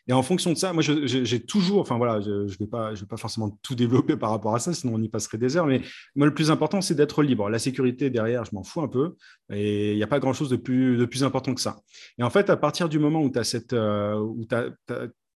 [0.07, 3.05] Et en fonction de ça, moi, j'ai toujours, enfin voilà, je ne vais, pas, vais
[3.05, 5.65] pas forcément tout développer par rapport à ça, sinon on y passerait des heures.
[5.65, 5.81] Mais
[6.15, 7.49] moi, le plus important, c'est d'être libre.
[7.49, 9.15] La sécurité derrière, je m'en fous un peu.
[9.49, 11.77] Et il n'y a pas grand-chose de plus, important que ça.
[12.17, 14.45] Et en fait, à partir du moment où, as cette, euh, où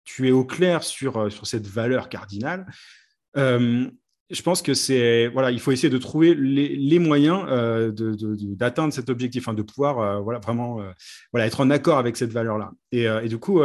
[0.05, 2.67] tu es au clair sur, euh, sur cette valeur cardinale,
[3.37, 3.87] euh,
[4.31, 7.45] je pense que c'est voilà, il faut essayer de trouver les, moyens
[8.57, 10.81] d'atteindre cet objectif, hein, de pouvoir voilà vraiment
[11.31, 12.73] voilà être en accord avec cette valeur là.
[12.91, 13.61] Et du coup,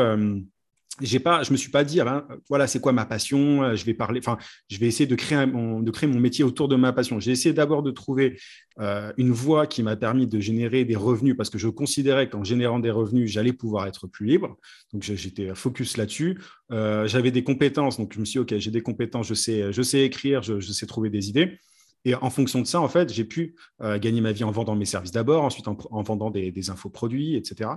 [1.02, 3.76] j'ai pas, je me suis pas dit, ah ben, voilà, c'est quoi ma passion euh,
[3.76, 4.38] Je vais parler, enfin,
[4.70, 7.20] je vais essayer de créer mon, de créer mon métier autour de ma passion.
[7.20, 8.40] J'ai essayé d'abord de trouver
[8.80, 12.44] euh, une voie qui m'a permis de générer des revenus parce que je considérais qu'en
[12.44, 14.58] générant des revenus, j'allais pouvoir être plus libre.
[14.94, 16.40] Donc j'étais focus là-dessus.
[16.72, 19.72] Euh, j'avais des compétences, donc je me suis dit, ok, j'ai des compétences, je sais,
[19.72, 21.60] je sais écrire, je, sais trouver des idées.
[22.06, 24.86] Et en fonction de ça, en fait, j'ai pu gagner ma vie en vendant mes
[24.86, 27.72] services d'abord, ensuite en, vendant des, des infoproduits, etc.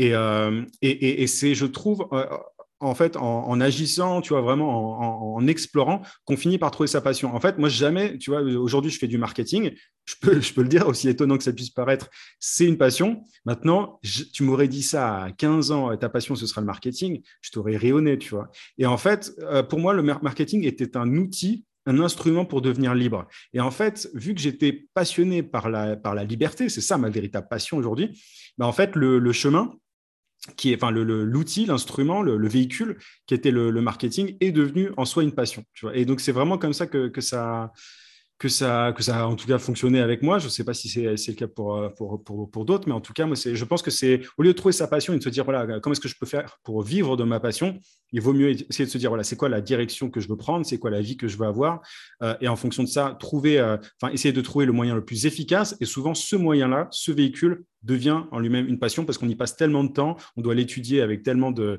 [0.00, 0.12] Et,
[0.82, 2.08] et, et c'est, je trouve,
[2.80, 7.34] en fait, en, agissant, tu vois, vraiment en, explorant, qu'on finit par trouver sa passion.
[7.34, 9.72] En fait, moi, jamais, tu vois, aujourd'hui, je fais du marketing.
[10.06, 12.08] Je peux, je peux le dire, aussi étonnant que ça puisse paraître,
[12.40, 13.22] c'est une passion.
[13.44, 14.00] Maintenant,
[14.32, 17.76] tu m'aurais dit ça à 15 ans, ta passion, ce sera le marketing, je t'aurais
[17.76, 18.50] rayonné, tu vois.
[18.78, 22.94] Et en fait, euh, pour moi, le marketing était un outil un instrument pour devenir
[22.94, 23.26] libre.
[23.54, 27.08] Et en fait, vu que j'étais passionné par la, par la liberté, c'est ça ma
[27.08, 28.22] véritable passion aujourd'hui,
[28.58, 29.72] ben en fait, le chemin,
[30.56, 35.22] qui est, enfin, l'outil, l'instrument, le, véhicule qui était le, marketing est devenu en soi
[35.22, 35.64] une passion.
[35.74, 37.72] Tu vois et donc, c'est vraiment comme ça que ça,
[38.40, 40.38] que ça, que ça a en tout cas fonctionné avec moi.
[40.38, 42.94] Je ne sais pas si c'est le cas pour, euh, pour, pour, pour d'autres, mais
[42.94, 45.18] en tout cas, moi, je pense que c'est au lieu de trouver sa passion et
[45.18, 47.78] de se dire, voilà, comment est-ce que je peux faire pour vivre de ma passion,
[48.12, 50.38] il vaut mieux essayer de se dire, voilà, c'est quoi la direction que je veux
[50.38, 51.82] prendre, c'est quoi la vie que je veux avoir,
[52.22, 55.04] euh, et en fonction de ça, trouver, euh, enfin, essayer de trouver le moyen le
[55.04, 55.76] plus efficace.
[55.80, 59.54] Et souvent, ce moyen-là, ce véhicule devient en lui-même une passion parce qu'on y passe
[59.54, 61.78] tellement de temps, on doit l'étudier avec tellement de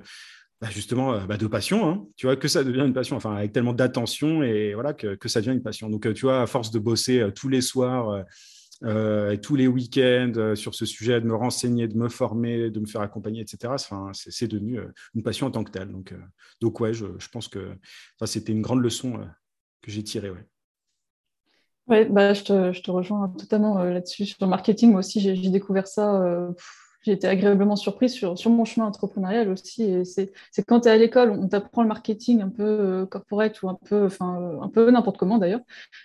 [0.62, 2.06] bah, justement euh, bah, de passion, hein.
[2.16, 5.28] tu vois, que ça devient une passion, enfin avec tellement d'attention et voilà que, que,
[5.28, 5.90] ça devient une passion.
[5.90, 8.24] Donc euh, tu vois, à force de bosser euh, tous les soirs,
[8.84, 12.88] et tous les week-ends sur ce sujet, de me renseigner, de me former, de me
[12.88, 13.72] faire accompagner, etc.
[13.76, 14.80] Enfin, c'est devenu
[15.14, 15.92] une passion en tant que telle.
[15.92, 16.16] Donc,
[16.62, 17.78] donc ouais, je, je pense que
[18.26, 19.20] c'était une grande leçon
[19.84, 20.32] que j'ai tirée.
[20.32, 20.48] Ouais.
[21.86, 24.26] Ouais, bah, je, te, je te rejoins totalement là-dessus.
[24.26, 26.50] Sur le marketing, moi aussi, j'ai découvert ça
[27.04, 30.06] j'ai été agréablement surprise sur, sur mon chemin entrepreneurial aussi.
[30.06, 30.32] C'est,
[30.68, 33.78] quand tu es à l'école, on t'apprend le marketing un peu euh, corporate ou un
[33.86, 35.62] peu, enfin, un peu n'importe comment d'ailleurs.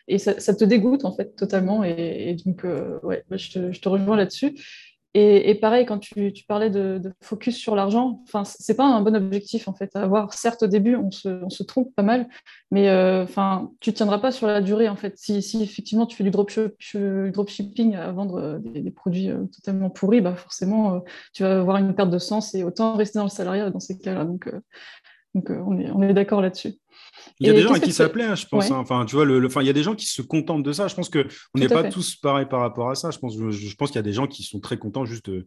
[0.09, 1.85] Et ça, ça, te dégoûte en fait totalement.
[1.85, 4.55] Et, donc, euh, ouais, bah, je, te, je, te, rejoins là-dessus.
[5.19, 9.67] Et, pareil, quand tu, parlais de, focus sur l'argent, enfin, c'est pas un bon objectif
[9.67, 9.97] en fait.
[9.97, 12.29] À avoir, certes, au début, on se, trompe pas mal,
[12.71, 15.17] mais euh, enfin, tu tiendras pas sur la durée en fait.
[15.17, 21.03] Si, effectivement tu fais du dropshipping à vendre des, produits totalement pourris, bah forcément,
[21.33, 23.97] tu vas avoir une perte de sens et autant rester dans le salariat dans ces
[23.99, 24.27] cas-là.
[25.37, 26.79] Donc on est, on est d'accord là-dessus.
[27.41, 28.71] Il y a des gens à qui ça plaît, hein, je pense.
[28.71, 28.79] Hein.
[28.79, 30.89] Enfin, tu vois, le, il y a des gens qui se contentent de ça.
[30.89, 33.11] Je pense qu'on n'est pas tous pareils par rapport à ça.
[33.11, 35.45] Je pense, je, pense qu'il y a des gens qui sont très contents juste de,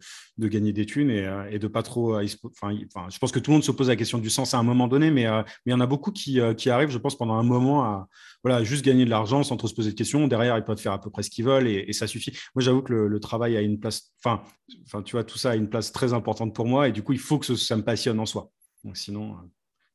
[0.47, 2.15] gagner des thunes et, euh, et de pas trop.
[2.15, 2.73] Euh, enfin,
[3.10, 4.88] je pense que tout le monde se pose la question du sens à un moment
[4.88, 7.36] donné, mais, euh, mais il y en a beaucoup qui, qui, arrivent, je pense, pendant
[7.36, 8.08] un moment à
[8.43, 10.28] voilà, juste gagner de l'argent sans trop se poser de questions.
[10.28, 12.32] Derrière, ils peuvent faire à peu près ce qu'ils veulent et, ça suffit.
[12.56, 14.13] Moi, j'avoue que le, travail a une place.
[14.23, 14.43] Enfin,
[14.86, 17.13] enfin, tu vois, tout ça a une place très importante pour moi et du coup,
[17.13, 18.52] il faut que ça me passionne en soi.
[18.86, 19.36] Donc, sinon,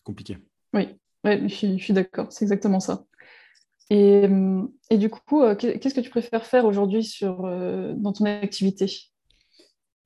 [0.05, 0.38] compliqué.
[0.73, 0.88] Oui,
[1.25, 3.05] je suis, d'accord, c'est exactement ça.
[3.90, 4.29] Et,
[4.90, 8.90] et du coup, euh, qu'est-ce que tu préfères faire aujourd'hui euh, dans ton activité?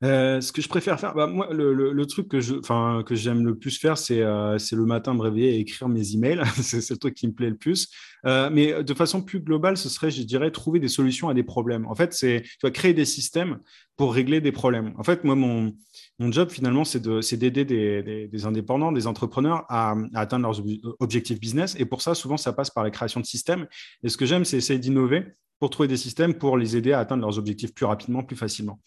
[0.04, 3.44] Euh, ce que je préfère faire, bah, moi, le, truc que je, enfin, que j'aime
[3.44, 4.22] le plus faire, c'est,
[4.58, 6.42] c'est le matin me réveiller et écrire mes emails.
[6.62, 7.88] c'est, le truc qui me plaît le plus.
[8.24, 11.86] mais de façon plus globale, ce serait, je dirais, trouver des solutions à des problèmes.
[11.86, 13.58] En fait, c'est, tu vas créer des systèmes
[13.96, 14.94] pour régler des problèmes.
[14.98, 15.72] En fait, moi, mon,
[16.18, 20.62] mon job, finalement, c'est d'aider des, indépendants, des entrepreneurs à, atteindre leurs
[21.00, 21.76] objectifs business.
[21.78, 23.66] Et pour ça, souvent, ça passe par la création de systèmes.
[24.02, 25.24] Et ce que j'aime, c'est essayer d'innover
[25.60, 28.80] pour trouver des systèmes pour les aider à atteindre leurs objectifs plus rapidement, plus facilement.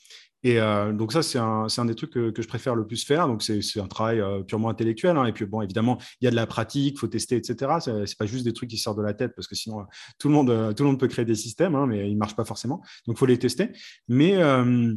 [0.43, 3.27] Et euh, donc ça, c'est un, des trucs que, je préfère le plus faire.
[3.27, 5.17] Donc c'est un travail euh, purement intellectuel.
[5.17, 5.25] Hein.
[5.25, 7.73] Et puis bon, évidemment, il y a de la pratique, il faut tester, etc.
[8.05, 9.85] C'est pas juste des trucs qui sortent de la tête parce que sinon,
[10.17, 12.45] tout le monde, tout le monde peut créer des systèmes, hein, mais ils marchent pas
[12.45, 12.81] forcément.
[13.05, 13.69] Donc il faut les tester.
[14.07, 14.93] Mais euh,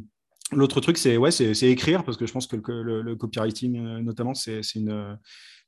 [0.52, 4.34] L'autre truc, c'est ouais, c'est écrire, parce que je pense que le, copywriting, euh, notamment,
[4.34, 4.90] c'est une.
[4.90, 5.14] Euh,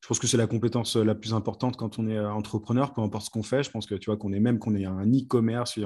[0.03, 3.01] je pense que c'est la compétence la plus importante quand on est euh, entrepreneur, peu
[3.01, 3.63] importe ce qu'on fait.
[3.63, 5.79] Je pense que tu vois qu'on est même qu'on ait un e-commerce,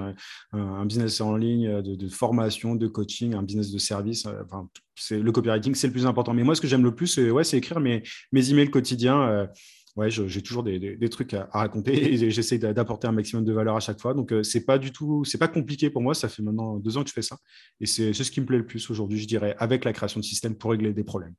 [0.52, 4.26] un, business en ligne de, formation, de coaching, un business de service.
[4.44, 6.34] Enfin, c'est le copywriting, c'est le plus important.
[6.34, 9.48] Mais moi, ce que j'aime le plus, c'est ouais, écrire mes, mes emails quotidiens
[9.96, 13.80] ouais, j'ai toujours des, trucs à, raconter et j'essaie d'apporter un maximum de valeur à
[13.80, 14.14] chaque fois.
[14.14, 16.14] Donc, euh, c'est pas du tout, c'est pas compliqué pour moi.
[16.14, 17.36] Ça fait maintenant deux ans que je fais ça
[17.80, 20.24] et c'est ce qui me plaît le plus aujourd'hui, je dirais, avec la création de
[20.24, 21.34] systèmes pour régler des problèmes.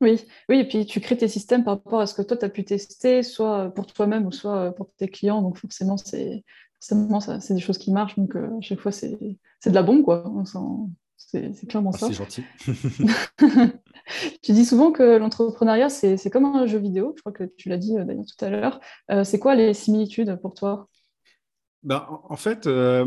[0.00, 2.44] Oui, oui, et puis tu crées tes systèmes par rapport à ce que toi, tu
[2.44, 5.42] as pu tester, soit pour toi-même ou soit pour tes clients.
[5.42, 6.44] Donc, forcément, c'est
[6.80, 8.16] c'est des choses qui marchent.
[8.16, 10.24] Donc, euh, à chaque fois, c'est de la bombe, quoi.
[11.16, 12.06] C'est clairement ah, ça.
[12.06, 12.44] C'est gentil.
[14.42, 17.14] tu dis souvent que l'entrepreneuriat, c'est comme un jeu vidéo.
[17.16, 18.80] Je crois que tu l'as dit euh, d'ailleurs tout à l'heure.
[19.10, 20.88] Euh, c'est quoi les similitudes pour toi?
[21.84, 23.06] Ben, en fait, euh,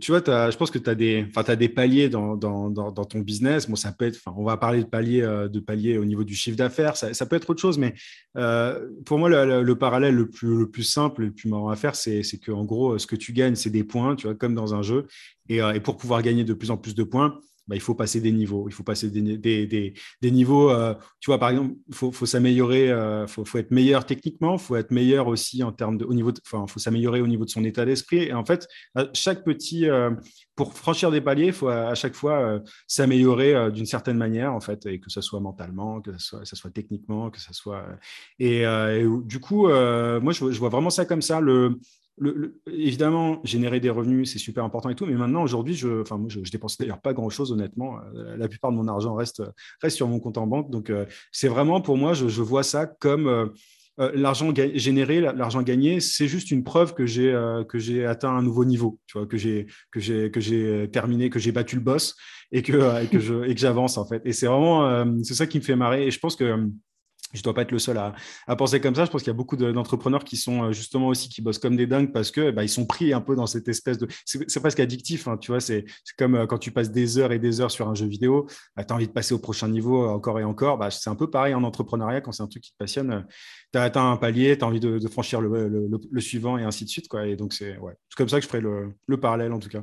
[0.00, 3.20] tu vois, je pense que tu as, des, as des paliers dans, dans, dans, ton
[3.20, 3.70] business.
[3.70, 6.56] Bon, ça peut être, on va parler de paliers, de paliers au niveau du chiffre
[6.56, 6.96] d'affaires.
[6.96, 7.94] Ça, peut être autre chose, mais
[9.06, 12.24] pour moi, le, parallèle le plus, le plus simple, le plus marrant à faire, c'est
[12.42, 14.82] que en gros, ce que tu gagnes, c'est des points, tu vois, comme dans un
[14.82, 15.06] jeu.
[15.48, 18.32] Et, pour pouvoir gagner de plus en plus de points, bah, il faut passer des
[18.32, 18.66] niveaux.
[18.68, 20.70] Il faut passer des, des, des, niveaux.
[20.70, 24.04] Euh, tu vois, par exemple, il faut, faut s'améliorer, il euh, faut, faut, être meilleur
[24.04, 27.26] techniquement, il faut être meilleur aussi en termes de, au niveau, enfin, faut s'améliorer au
[27.26, 28.24] niveau de son état d'esprit.
[28.24, 28.68] Et en fait,
[29.14, 30.10] chaque petit, euh,
[30.56, 34.86] pour franchir des paliers, il faut à, chaque fois s'améliorer d'une certaine manière, en fait,
[34.86, 37.86] et que ce soit mentalement, que ce soit, ça soit techniquement, que ce soit.
[38.38, 38.64] Et,
[39.24, 41.40] du coup, moi, je, je, vois vraiment ça comme ça.
[41.40, 41.78] Le,
[42.66, 46.40] évidemment, générer des revenus, c'est super important et tout, mais maintenant, aujourd'hui, je, enfin, je,
[46.50, 47.98] dépense d'ailleurs pas grand-chose, honnêtement.
[48.14, 49.42] Euh, la plupart de mon argent reste,
[49.82, 50.70] reste sur mon compte en banque.
[50.70, 56.00] Donc, euh, c'est vraiment pour moi, je, vois ça comme euh, l'argent généré, l'argent gagné,
[56.00, 57.32] c'est juste une preuve que j'ai
[57.68, 61.30] que j'ai atteint un nouveau niveau, tu vois, que j'ai que j'ai que j'ai terminé,
[61.30, 62.16] que j'ai battu le boss
[62.50, 64.20] et que que je et que j'avance en fait.
[64.24, 66.06] Et c'est vraiment c'est ça qui me fait marrer.
[66.06, 66.68] Et je pense que
[67.34, 68.14] je dois pas être le seul à,
[68.56, 69.04] penser comme ça.
[69.04, 71.76] Je pense qu'il y a beaucoup d'entrepreneurs qui sont euh, justement aussi qui bossent comme
[71.76, 74.08] des dingues parce que bah, ils sont pris un peu dans cette espèce de.
[74.24, 75.60] C'est presque addictif, hein, tu vois.
[75.60, 75.84] C'est
[76.16, 78.84] comme euh, quand tu passes des heures et des heures sur un jeu vidéo, bah,
[78.84, 80.78] tu as envie de passer au prochain niveau encore et encore.
[80.78, 83.26] Bah, c'est un peu pareil en entrepreneuriat quand c'est un truc qui te passionne.
[83.72, 86.90] Tu as atteint un palier, tu as envie de, franchir le, suivant et ainsi de
[86.90, 87.08] suite.
[87.08, 87.26] Quoi.
[87.26, 87.94] Et donc, c'est ouais.
[88.16, 89.82] comme ça que je ferai le parallèle en tout cas.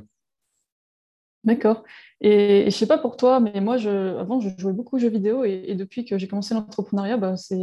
[1.44, 1.82] D'accord.
[2.20, 5.08] Et, je sais pas pour toi, mais moi, je, avant, je jouais beaucoup aux jeux
[5.08, 7.56] vidéo et, depuis que j'ai commencé l'entrepreneuriat, bah, c'est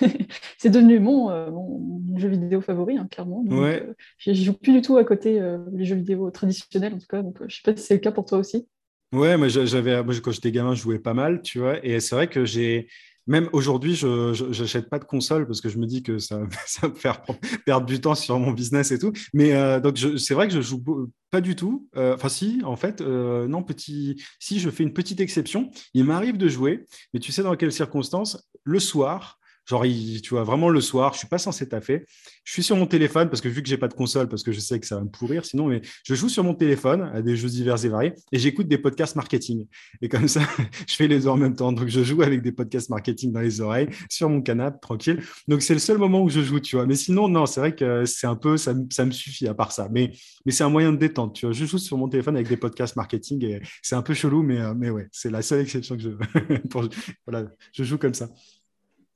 [0.64, 3.44] devenu mon, euh, mon, jeu vidéo favori, hein, clairement.
[3.44, 3.84] ouais.
[3.86, 7.06] Euh, je joue plus du tout à côté euh, les jeux vidéo traditionnels, en tout
[7.06, 7.22] cas.
[7.22, 8.66] Donc, je sais pas si c'est le cas pour toi aussi.
[9.12, 11.84] Ouais, moi, j'avais, quand j'étais gamin, je jouais pas mal, tu vois.
[11.84, 12.88] Et c'est vrai que j'ai,
[13.26, 16.86] même aujourd'hui, je n'achète pas de console parce que je me dis que ça, ça
[16.86, 17.22] va me faire
[17.64, 19.12] perdre du temps sur mon business et tout.
[19.32, 20.82] Mais euh, donc, c'est vrai que je joue
[21.30, 21.88] pas du tout.
[21.96, 24.22] Euh, enfin, si, en fait, euh, non, petit.
[24.38, 27.72] Si je fais une petite exception, il m'arrive de jouer, mais tu sais dans quelles
[27.72, 28.48] circonstances?
[28.64, 29.84] Le soir, Genre,
[30.22, 32.04] tu vois, vraiment le soir, je suis pas censé taffer.
[32.44, 34.52] Je suis sur mon téléphone parce que vu que j'ai pas de console, parce que
[34.52, 37.20] je sais que ça va me pourrir sinon, mais je joue sur mon téléphone à
[37.20, 39.66] des jeux divers et variés et j'écoute des podcasts marketing.
[40.00, 40.40] Et comme ça,
[40.86, 41.72] je fais les deux en même temps.
[41.72, 45.22] Donc, je joue avec des podcasts marketing dans les oreilles, sur mon canapé, tranquille.
[45.48, 46.86] Donc, c'est le seul moment où je joue, tu vois.
[46.86, 49.88] Mais sinon, non, c'est vrai que c'est un peu, ça, me suffit à part ça.
[49.90, 50.12] Mais,
[50.44, 51.52] mais c'est un moyen de détente, tu vois.
[51.52, 54.60] Je joue sur mon téléphone avec des podcasts marketing et c'est un peu chelou, mais,
[54.60, 56.10] euh, mais ouais, c'est la seule exception que je,
[57.26, 58.28] voilà, je joue comme ça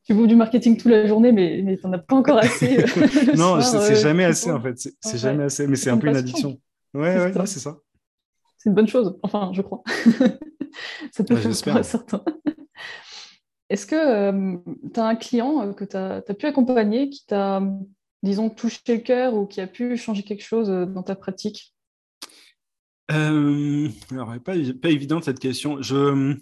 [0.05, 2.81] tu joues du marketing toute la journée, mais, mais tu n'en as pas encore assez.
[2.81, 4.77] Euh, non, c'est jamais assez en fait.
[5.01, 6.61] C'est jamais assez, mais c'est un peu une addiction.
[6.95, 7.79] Ouais, ouais, c'est ça.
[8.59, 9.83] C'est une bonne chose, enfin, je crois.
[11.13, 12.23] ça peut ouais, faire certains.
[13.71, 14.59] Est-ce que euh,
[14.93, 17.63] tu as un client euh, que tu as, pu accompagner qui t'a,
[18.23, 21.75] disons, touché le cœur ou qui a pu changer quelque chose dans ta pratique?
[23.13, 25.81] Euh, Alors, pas, pas évidente cette question.
[25.81, 26.37] Je,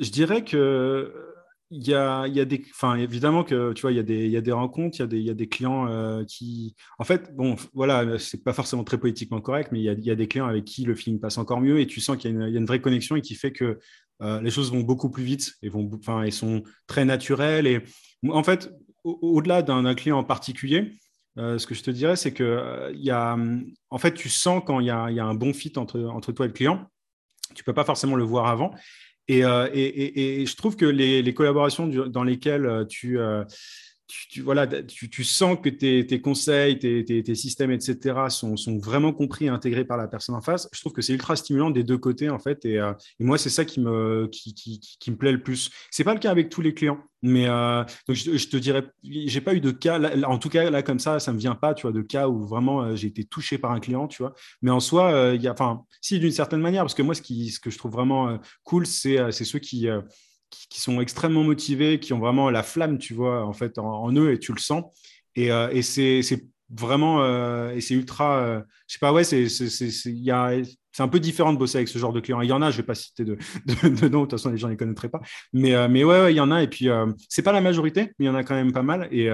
[0.00, 1.31] je dirais que
[1.74, 4.28] il y a, y a des, enfin évidemment que tu vois, il y a des,
[4.28, 6.76] y a des rencontres, il y a des, il y a des clients euh, qui,
[6.98, 10.14] en fait, bon, voilà, c'est pas forcément très politiquement correct, mais il y, y, a,
[10.14, 12.46] des clients avec qui le feeling passe encore mieux et tu sens qu'il y, a
[12.46, 13.78] une vraie connexion et qui fait que
[14.20, 17.82] euh, les choses vont beaucoup plus vite et vont, enfin, ils sont très naturelles et
[18.28, 18.70] en fait,
[19.02, 20.98] au-delà d'un client en particulier,
[21.38, 23.38] euh, ce que je te dirais, c'est que il y a,
[23.88, 26.02] en fait, tu sens quand il y a, il y a un bon fit entre,
[26.02, 26.86] entre toi et le client.
[27.54, 28.72] Tu peux pas forcément le voir avant.
[29.40, 33.44] Euh, et, je trouve que les, collaborations dans lesquelles euh,
[34.28, 39.84] tu, voilà, tu, sens que tes, conseils, tes, systèmes, etc., sont, vraiment compris et intégrés
[39.84, 40.68] par la personne en face.
[40.72, 42.64] Je trouve que c'est ultra stimulant des deux côtés, en fait.
[42.64, 44.28] Et, euh, moi, c'est ça qui me,
[45.18, 45.70] plaît le plus.
[45.90, 49.40] C'est pas le cas avec tous les clients, mais euh, donc je, te dirais, j'ai
[49.40, 51.82] pas eu de cas, en tout cas, là, comme ça, ça me vient pas, tu
[51.82, 54.34] vois, de cas où vraiment euh, j'ai été touché par un client, tu vois.
[54.60, 55.54] Mais en soi, il y a,
[56.00, 59.58] si, d'une certaine manière, parce que moi, ce que je trouve vraiment cool, c'est ceux
[59.58, 59.88] qui
[60.68, 64.32] qui, sont extrêmement motivés, qui ont vraiment la flamme, tu vois, en fait, en, eux,
[64.32, 64.84] et tu le sens.
[65.36, 66.22] Et, euh, c'est
[66.70, 71.58] vraiment, euh, et c'est ultra, euh, je sais pas, ouais, c'est un peu différent de
[71.58, 72.40] bosser avec ce genre de clients.
[72.42, 73.36] Il y en a, je vais pas citer de,
[73.66, 75.20] de, de nom, de toute façon, les gens ne les connaîtraient pas.
[75.52, 76.62] Mais, mais ouais, il y en a.
[76.62, 76.88] Et puis,
[77.28, 79.08] c'est pas la majorité, mais il y en a quand même pas mal.
[79.10, 79.28] Et,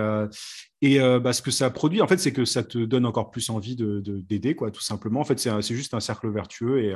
[0.83, 3.51] et bah, ce que ça produit, en fait, c'est que ça te donne encore plus
[3.51, 5.21] envie d'aider, quoi, tout simplement.
[5.21, 6.85] En fait, c'est juste un cercle vertueux.
[6.85, 6.95] Et,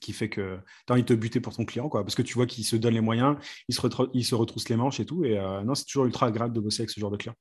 [0.00, 2.22] qui fait que tu as envie de te buter pour ton client, quoi, parce que
[2.22, 3.36] tu vois qu'il se donne les moyens,
[3.68, 3.80] il se,
[4.14, 5.24] il se retrousse les manches et tout.
[5.24, 7.34] Et euh, non, c'est toujours ultra agréable de bosser avec ce genre de client.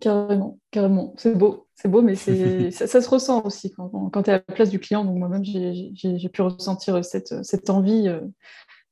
[0.00, 1.14] Carrément, carrément.
[1.16, 2.14] C'est beau, c'est beau, mais
[2.70, 5.04] ça, ça, se ressent aussi quand, quand tu es à la place du client.
[5.04, 8.20] Donc moi-même, j'ai pu ressentir cette, cette envie euh,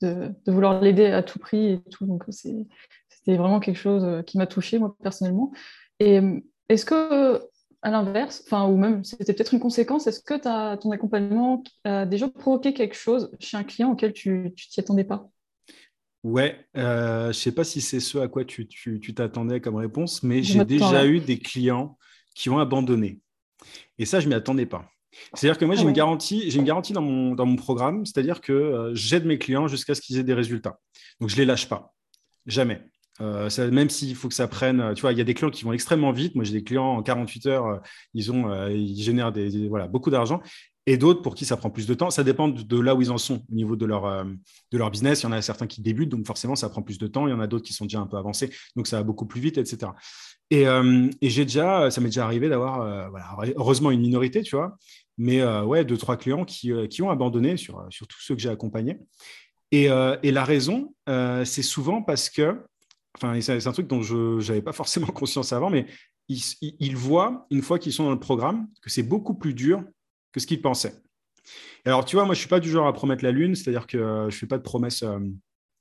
[0.02, 2.06] de, de vouloir l'aider à tout prix et tout.
[2.06, 5.52] Donc c'était vraiment quelque chose euh, qui m'a touchée, moi, personnellement.
[6.00, 6.20] Et
[6.68, 7.42] est-ce que
[7.82, 12.28] à l'inverse, enfin, ou même c'était peut-être une conséquence, est-ce que ton accompagnement a déjà
[12.28, 15.28] provoqué quelque chose chez un client auquel tu t'y attendais pas?
[16.24, 18.66] Ouais, euh, je ne sais pas si c'est ce à quoi tu
[19.14, 21.96] t'attendais comme réponse, mais j'ai déjà eu des clients
[22.34, 23.20] qui ont abandonné.
[23.98, 24.90] Et ça, je ne m'y attendais pas.
[25.34, 28.40] C'est-à-dire que moi, j'ai une garantie, j'ai une garantie dans mon, dans mon programme, c'est-à-dire
[28.40, 30.78] que euh, j'aide mes clients jusqu'à ce qu'ils aient des résultats.
[31.20, 31.94] Donc, je ne les lâche pas.
[32.44, 32.82] Jamais.
[33.20, 35.64] Euh, même s'il faut que ça prenne, tu vois, il y a des clients qui
[35.64, 36.34] vont extrêmement vite.
[36.34, 37.78] Moi, j'ai des clients en 48 heures, euh,
[38.14, 40.40] ils, ont, euh, ils génèrent des, voilà, beaucoup d'argent.
[40.88, 42.10] Et d'autres pour qui ça prend plus de temps.
[42.10, 45.22] Ça dépend de là où ils en sont au niveau de leur, de leur business.
[45.22, 47.26] Il y en a certains qui débutent, donc forcément, ça prend plus de temps.
[47.26, 49.26] Il y en a d'autres qui sont déjà un peu avancés, donc ça va beaucoup
[49.26, 49.90] plus vite, etc.
[50.52, 54.78] Et, et j'ai déjà, ça m'est déjà arrivé d'avoir, voilà, heureusement, une minorité, tu vois,
[55.18, 58.48] mais ouais, deux, trois clients qui, qui ont abandonné sur, sur tous ceux que j'ai
[58.48, 59.00] accompagnés.
[59.72, 59.86] Et,
[60.22, 62.60] et, la raison, c'est souvent parce que
[63.40, 65.86] c'est un truc dont je n'avais pas forcément conscience avant, mais
[66.28, 69.84] ils, voient, une fois qu'ils sont dans le programme, que c'est beaucoup plus dur
[70.32, 70.94] que ce qu'ils pensaient.
[71.84, 73.86] alors, tu vois, moi, je ne suis pas du genre à promettre la lune, c'est-à-dire
[73.86, 75.18] que euh, je ne fais pas de promesses euh,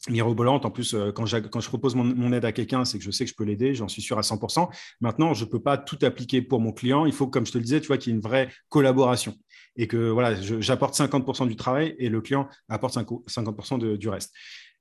[0.09, 0.65] mirobolantes.
[0.65, 3.25] En plus, euh, quand, quand, je propose mon, aide à quelqu'un, c'est que je sais
[3.25, 4.69] que je peux l'aider, j'en suis sûr à 100%.
[5.01, 7.05] Maintenant, je ne peux pas tout appliquer pour mon client.
[7.05, 9.35] Il faut, comme je te le disais, tu vois, qu'il y ait une vraie collaboration
[9.77, 14.31] et que voilà, j'apporte 50% du travail et le client apporte 50% du reste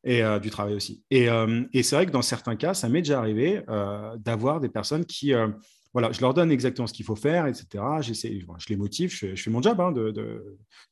[0.04, 1.02] et euh, du travail aussi.
[1.12, 4.68] Euh, et, c'est vrai que dans certains cas, ça m'est déjà arrivé euh, d'avoir des
[4.68, 5.32] personnes qui,
[5.92, 7.82] voilà, je leur donne exactement ce qu'il faut faire, etc.
[8.00, 10.10] Je les motive, je fais, mon job hein, de,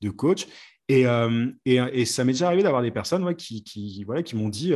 [0.01, 0.46] de, coach.
[0.88, 1.05] Et,
[1.64, 4.75] et, ça m'est déjà arrivé d'avoir des personnes qui, qui, voilà, qui m'ont dit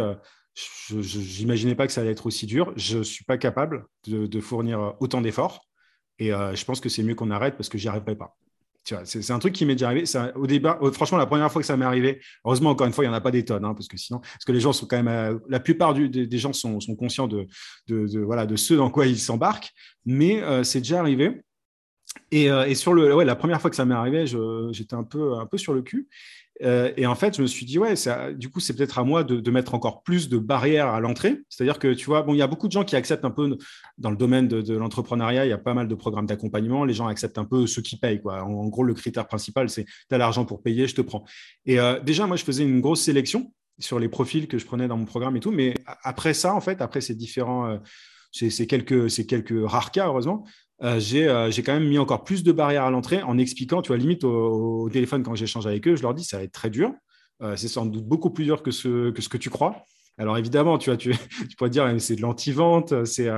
[0.89, 4.27] je n'imaginais pas que ça allait être aussi dur, je ne suis pas capable de,
[4.27, 5.67] de fournir autant d'efforts.
[6.19, 8.37] Et je pense que c'est mieux qu'on arrête parce que j'y arriverai pas
[9.05, 10.05] c'est un truc qui m'est déjà arrivé.
[10.37, 13.09] au débat, franchement, la première fois que ça m'est arrivé, heureusement, encore une fois, il
[13.09, 14.87] n'y en a pas des tonnes, hein, parce que sinon, parce que les gens sont
[14.87, 17.47] quand même, euh, la plupart des, gens sont, conscients de,
[18.25, 19.71] voilà, de ce dans quoi ils s'embarquent,
[20.05, 21.43] mais euh, c'est déjà arrivé.
[22.31, 25.05] Et, euh, et, sur le, ouais, la première fois que ça m'est arrivé, j'étais un
[25.05, 26.09] peu, un peu sur le cul.
[26.63, 27.95] Euh, et en fait, je me suis dit, ouais,
[28.35, 31.43] du coup, c'est peut-être à moi de, mettre encore plus de barrières à l'entrée.
[31.49, 33.57] C'est-à-dire que, tu vois, bon, il y a beaucoup de gens qui acceptent un peu,
[33.99, 36.85] dans le domaine de, l'entrepreneuriat, il y a pas mal de programmes d'accompagnement.
[36.85, 38.21] Les gens acceptent un peu ceux qui payent.
[38.21, 38.43] Quoi.
[38.43, 41.25] En, gros, le critère principal, c'est tu as l'argent pour payer, je te prends.
[41.67, 44.89] Et euh, déjà, moi, je faisais une grosse sélection sur les profils que je prenais
[44.89, 45.51] dans mon programme et tout.
[45.51, 47.79] Mais après ça, en fait, après ces différents,
[48.33, 50.45] ces, quelques, ces quelques rares cas, heureusement,
[50.83, 53.89] euh, euh, j'ai quand même mis encore plus de barrières à l'entrée en expliquant, tu
[53.89, 56.71] vois, limite au, téléphone quand j'échange avec eux, je leur dis ça va être très
[56.71, 56.93] dur.
[57.57, 59.85] c'est sans doute beaucoup plus dur que ce que, tu crois.
[60.19, 61.13] Alors évidemment, tu vois, tu,
[61.49, 63.29] tu pourrais dire c'est de l'anti-vente, c'est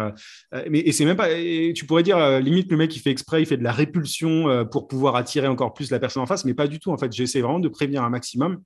[0.69, 1.29] mais et c'est même pas.
[1.75, 4.89] tu pourrais dire limite le mec il fait exprès, il fait de la répulsion pour
[4.89, 6.91] pouvoir attirer encore plus la personne en face, mais pas du tout.
[6.93, 8.59] En fait, j'essaie vraiment de prévenir un maximum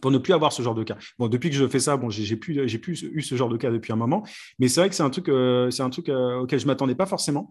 [0.00, 0.96] pour ne plus avoir ce genre de cas.
[1.18, 3.56] Bon, depuis que je fais ça, bon, j'ai plus, j'ai plus eu ce genre de
[3.56, 4.24] cas depuis un moment,
[4.58, 6.94] mais c'est vrai que c'est un truc, euh, c'est un truc euh, auquel je m'attendais
[6.94, 7.50] pas forcément.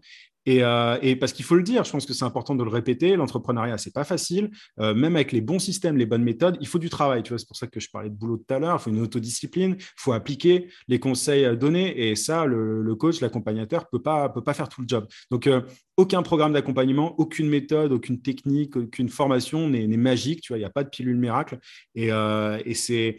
[0.49, 3.15] Euh, et, parce qu'il faut le dire, je pense que c'est important de le répéter.
[3.15, 4.51] L'entrepreneuriat, c'est pas facile.
[4.77, 7.23] même avec les bons systèmes, les bonnes méthodes, il faut du travail.
[7.23, 8.77] Tu vois, c'est pour ça que je parlais de boulot tout à l'heure.
[8.79, 9.75] Il faut une autodiscipline.
[9.79, 12.09] Il faut appliquer les conseils donnés.
[12.09, 15.07] Et ça, le, coach, l'accompagnateur, peut pas, peut pas faire tout le job.
[15.31, 15.49] Donc,
[15.95, 20.41] aucun programme d'accompagnement, aucune méthode, aucune technique, aucune formation n'est magique.
[20.41, 21.59] Tu vois, il n'y a pas de pilule miracle.
[21.95, 23.17] Et euh, et c'est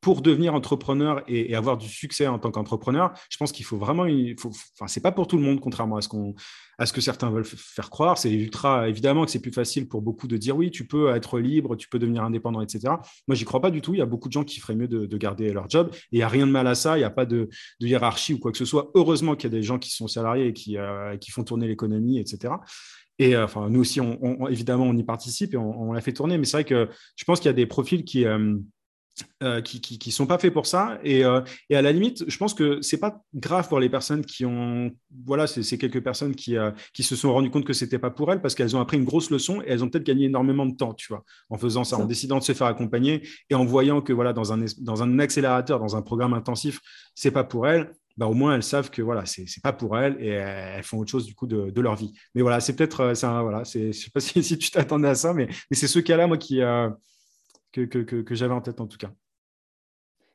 [0.00, 4.04] pour devenir entrepreneur et, avoir du succès en tant qu'entrepreneur, je pense qu'il faut vraiment,
[4.04, 6.34] enfin, c'est pas pour tout le monde, contrairement à ce qu'on,
[6.78, 8.16] à ce que certains veulent faire croire.
[8.16, 11.40] C'est ultra, évidemment que c'est plus facile pour beaucoup de dire oui, tu peux être
[11.40, 12.94] libre, tu peux devenir indépendant, etc.
[13.26, 13.92] Moi, j'y crois pas du tout.
[13.92, 15.90] Il y a beaucoup de gens qui feraient mieux de, garder leur job.
[15.92, 16.96] Et il n'y a rien de mal à ça.
[16.96, 17.48] Il n'y a pas de,
[17.80, 18.92] hiérarchie ou quoi que ce soit.
[18.94, 21.66] Heureusement qu'il y a des gens qui sont salariés et qui, euh, qui font tourner
[21.66, 22.54] l'économie, etc.
[23.18, 26.38] Et euh, enfin, nous aussi, on, évidemment, on y participe et on, l'a fait tourner.
[26.38, 28.56] Mais c'est vrai que je pense qu'il y a des profils qui, euh,
[29.42, 31.00] euh, qui, qui, sont pas faits pour ça.
[31.02, 31.22] Et,
[31.70, 34.92] et, à la limite, je pense que c'est pas grave pour les personnes qui ont,
[35.26, 36.56] voilà, c'est quelques personnes qui,
[36.94, 39.04] qui se sont rendues compte que c'était pas pour elles parce qu'elles ont appris une
[39.04, 41.98] grosse leçon et elles ont peut-être gagné énormément de temps, tu vois, en faisant ça,
[41.98, 45.18] en décidant de se faire accompagner et en voyant que voilà, dans un, dans un
[45.18, 46.78] accélérateur, dans un programme intensif,
[47.16, 47.90] c'est pas pour elles.
[48.18, 51.10] Bah, au moins elles savent que voilà, c'est pas pour elles et elles font autre
[51.10, 52.12] chose du coup de, leur vie.
[52.34, 55.32] Mais voilà, c'est peut-être, euh, voilà, je sais pas si, si tu t'attendais à ça,
[55.32, 56.90] mais, mais c'est ce cas-là moi qui euh,
[57.70, 59.12] que, que, que, j'avais en tête en tout cas.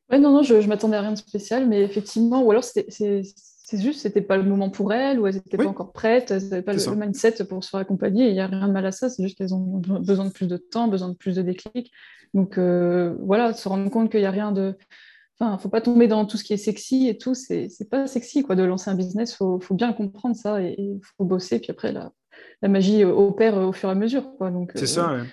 [0.09, 3.81] Ouais, non, non, je, je m'attendais à rien de spécial, mais effectivement, ou alors c'est
[3.81, 6.61] juste, c'était pas le moment pour elles, ou elles n'étaient pas encore prêtes, elles n'avaient
[6.61, 8.29] pas le, mindset pour se faire accompagner.
[8.29, 10.47] Il n'y a rien de mal à ça, c'est juste qu'elles ont besoin de plus
[10.47, 11.91] de temps, besoin de plus de déclic.
[12.34, 14.77] Donc euh, voilà, se rendre compte qu'il n'y a rien de,
[15.39, 17.34] Enfin, faut pas tomber dans tout ce qui est sexy et tout.
[17.34, 19.36] C'est, pas sexy quoi de lancer un business.
[19.36, 21.59] Faut, faut bien comprendre ça et il faut bosser.
[21.59, 22.11] Puis après, la,
[22.61, 24.36] la magie opère au fur et à mesure.
[24.38, 24.51] Quoi.
[24.51, 25.11] Donc, c'est ça.
[25.11, 25.23] Euh,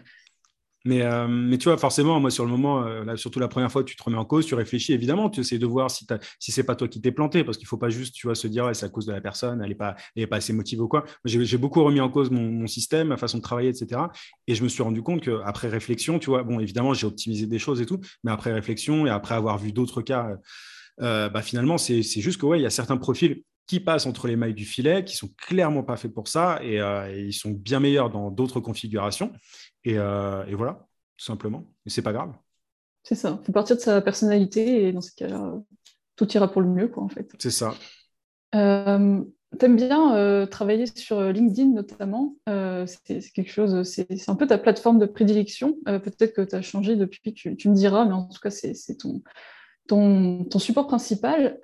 [0.86, 3.84] mais, euh, mais tu vois, forcément, moi, sur le moment, euh, surtout la première fois
[3.84, 6.06] tu te remets en cause, tu réfléchis, évidemment, tu essaies de voir si,
[6.38, 8.86] si c'est pas toi qui t'es planté, parce qu'il faut pas juste, se dire, c'est
[8.86, 11.04] à cause de la personne, elle n'est pas, est pas assez motivée ou quoi.
[11.24, 14.02] J'ai beaucoup remis en cause mon, système, ma façon de travailler, etc.
[14.46, 17.58] Et je me suis rendu compte qu'après réflexion, tu vois, bon, évidemment, j'ai optimisé des
[17.58, 20.30] choses et tout, mais après réflexion et après avoir vu d'autres cas,
[21.02, 24.26] euh, bah, finalement, c'est juste que, ouais, il y a certains profils qui passent entre
[24.26, 26.80] les mailles du filet, qui sont clairement pas faits pour ça, et
[27.16, 29.32] ils sont bien meilleurs dans d'autres configurations.
[29.86, 31.64] Euh, et, voilà, tout simplement.
[31.86, 32.32] Et c'est pas grave.
[33.02, 33.38] C'est ça.
[33.40, 35.54] Il faut partir de sa personnalité et dans ce cas-là,
[36.16, 37.30] tout ira pour le mieux, quoi, en fait.
[37.38, 37.74] C'est ça.
[38.54, 39.22] Euh,
[39.58, 42.36] T'aimes bien euh, travailler sur LinkedIn notamment?
[42.48, 45.76] Euh, c'est quelque chose, c'est un peu ta plateforme de prédilection.
[45.84, 48.96] Peut-être que tu as changé depuis, tu, tu, me diras, mais en tout cas, c'est
[48.96, 49.22] ton,
[49.90, 51.58] ton, support principal.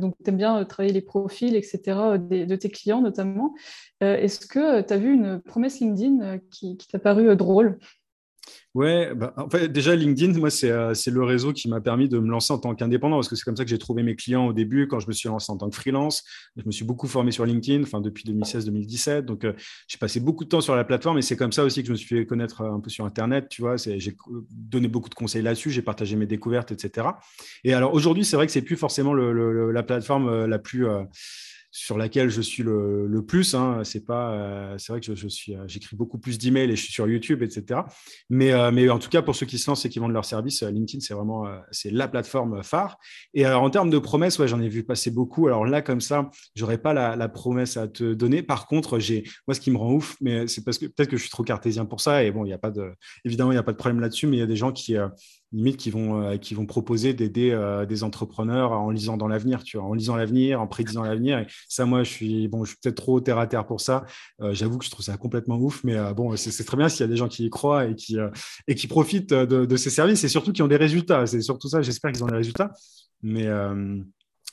[0.00, 1.80] donc, tu aimes bien travailler les profils, etc.,
[2.18, 3.54] de tes clients notamment.
[4.00, 7.78] Est-ce que tu as vu une promesse LinkedIn qui t'a paru drôle?
[8.74, 12.18] Ouais, bah, en fait, déjà LinkedIn, moi, euh, c'est le réseau qui m'a permis de
[12.18, 14.46] me lancer en tant qu'indépendant parce que c'est comme ça que j'ai trouvé mes clients
[14.46, 16.24] au début quand je me suis lancé en tant que freelance.
[16.56, 19.22] Je me suis beaucoup formé sur LinkedIn, enfin depuis 2016-2017.
[19.22, 19.52] Donc, euh,
[19.88, 21.92] j'ai passé beaucoup de temps sur la plateforme et c'est comme ça aussi que je
[21.92, 23.48] me suis fait connaître un peu sur Internet.
[23.50, 24.16] Tu vois, j'ai
[24.50, 27.08] donné beaucoup de conseils là-dessus, j'ai partagé mes découvertes, etc.
[27.64, 30.86] Et alors aujourd'hui, c'est vrai que c'est plus forcément la plateforme euh, la plus
[31.72, 33.54] sur laquelle je suis le, plus.
[33.54, 33.80] Hein.
[33.82, 36.82] C'est pas, euh, c'est vrai que je, suis, euh, j'écris beaucoup plus d'emails et je
[36.82, 37.80] suis sur YouTube, etc.
[38.28, 40.26] Mais, euh, mais en tout cas, pour ceux qui se lancent et qui vendent leur
[40.26, 42.98] service, LinkedIn, c'est vraiment, c'est la plateforme phare.
[43.32, 45.46] Et alors, en termes de promesses, ouais, j'en ai vu passer beaucoup.
[45.46, 48.42] Alors là, comme ça, j'aurais pas la, promesse à te donner.
[48.42, 51.16] Par contre, j'ai, moi, ce qui me rend ouf, mais c'est parce que peut-être que
[51.16, 52.22] je suis trop cartésien pour ça.
[52.22, 52.92] Et bon, il y a pas de,
[53.24, 54.94] évidemment, il n'y a pas de problème là-dessus, mais il y a des gens qui,
[55.52, 59.62] limite qui vont, euh, qui vont proposer d'aider euh, des entrepreneurs en lisant dans l'avenir,
[59.62, 61.38] tu vois, en lisant l'avenir, en prédisant l'avenir.
[61.38, 64.04] Et ça, moi, je suis, bon, je suis peut-être trop terre à terre pour ça.
[64.40, 67.04] Euh, j'avoue que je trouve ça complètement ouf, mais bon, c'est très bien s'il y
[67.04, 68.16] a des gens qui y croient et qui,
[68.66, 71.26] et qui profitent de, ces services et surtout qui ont des résultats.
[71.26, 72.72] C'est surtout ça, j'espère qu'ils ont des résultats.
[73.22, 73.48] Mais,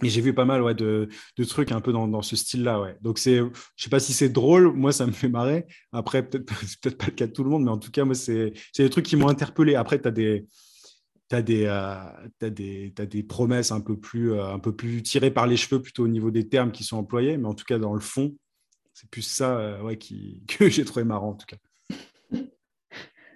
[0.02, 1.10] j'ai vu pas mal ouais, de,
[1.48, 2.80] trucs un peu dans, dans ce style-là.
[2.80, 2.96] Ouais.
[3.02, 5.66] Donc, je sais pas si c'est drôle, moi, ça me fait marrer.
[5.92, 6.46] Après, peut-être
[6.82, 8.90] peut-être pas le cas de tout le monde, mais en tout cas, moi, c'est des
[8.90, 9.76] trucs qui m'ont interpellé.
[9.76, 10.46] Après, tu as des.
[11.30, 11.94] T'as des, euh,
[12.42, 16.04] des, des promesses un peu, plus, euh, un peu plus tirées par les cheveux plutôt
[16.04, 18.36] au niveau des termes qui sont employés, mais en tout cas dans le fond,
[18.96, 21.58] c'est plus ça euh, ouais, qui, que j'ai trouvé marrant en tout cas.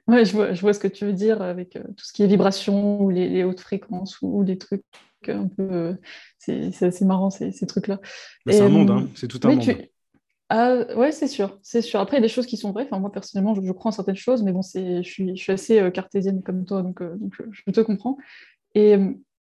[0.06, 2.28] Ouais, je vois, je vois ce que tu veux dire avec tout ce qui est
[2.28, 4.84] vibration ou les, les hautes fréquences ou, ou, des trucs
[5.30, 5.96] un peu.
[6.38, 8.02] c'est assez marrant ces, ces trucs-là.
[8.46, 9.08] C'est un monde, hein.
[9.16, 9.64] c'est tout un monde.
[10.56, 12.00] Ah, ouais, c'est sûr, c'est sûr.
[12.00, 12.84] Après, il y a des choses qui sont vraies.
[12.84, 15.80] Enfin, moi, personnellement, je, crois en certaines choses, mais bon, je suis, je suis assez
[15.80, 18.18] euh, cartésienne comme toi, donc, euh, donc je, te comprends.
[18.76, 18.96] Et,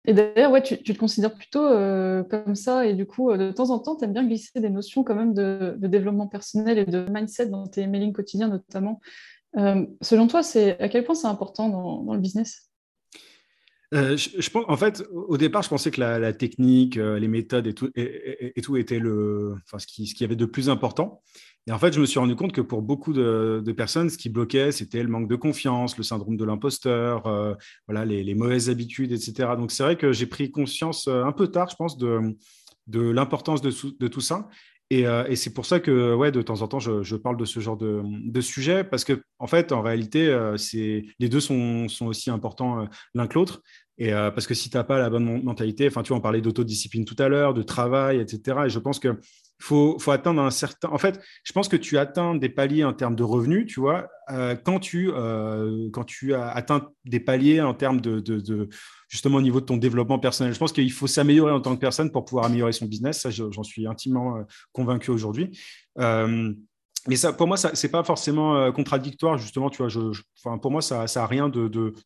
[0.07, 3.69] d'ailleurs, ouais, tu, tu, te considères plutôt euh, comme ça, et du coup, de temps
[3.69, 7.05] en temps, tu aimes bien glisser des notions quand même de, développement personnel et de
[7.11, 8.99] mindset dans tes mailings quotidiens, notamment.
[10.01, 10.41] selon toi,
[10.79, 11.69] à quel point c'est important
[12.03, 12.72] dans le business?
[13.93, 17.67] Euh, je, pense, en fait, au départ, je pensais que la, technique, euh, les méthodes
[17.67, 21.21] et tout, et, était le, enfin, ce qui, ce qui y avait de plus important.
[21.67, 24.29] Et en fait, je me suis rendu compte que pour beaucoup de, personnes, ce qui
[24.29, 27.53] bloquait, c'était le manque de confiance, le syndrome de l'imposteur, euh,
[27.87, 29.49] voilà, les, mauvaises habitudes, etc.
[29.57, 32.35] Donc, c'est vrai que j'ai pris conscience un peu tard, je pense, de,
[32.91, 34.49] l'importance de, tout ça.
[34.89, 37.77] Et, c'est pour ça que, ouais, de temps en temps, je, parle de ce genre
[37.77, 43.27] de, sujet, parce que, en fait, en réalité, euh, les deux sont, aussi importants l'un
[43.27, 43.61] que l'autre.
[44.03, 46.41] Et parce que si tu n'as pas la bonne mentalité, enfin, tu vois, on parlait
[46.41, 48.63] d'autodiscipline tout à l'heure, de travail, etc.
[48.65, 49.17] Et je pense que
[49.63, 50.89] faut, atteindre un certain.
[50.89, 54.09] En fait, je pense que tu atteins des paliers en termes de revenus, tu vois,
[54.29, 58.67] euh, quand, tu, euh, quand tu as atteint des paliers en termes de, de,
[59.07, 60.53] justement au niveau de ton développement personnel.
[60.53, 63.21] Je pense qu'il faut s'améliorer en tant que personne pour pouvoir améliorer son business.
[63.21, 64.41] Ça, j'en suis intimement euh,
[64.73, 65.57] convaincu aujourd'hui
[67.07, 69.69] mais ça, pour moi, ce n'est pas forcément euh, contradictoire, justement.
[69.69, 69.99] Tu vois, je,
[70.61, 71.49] pour moi, ça n'a rien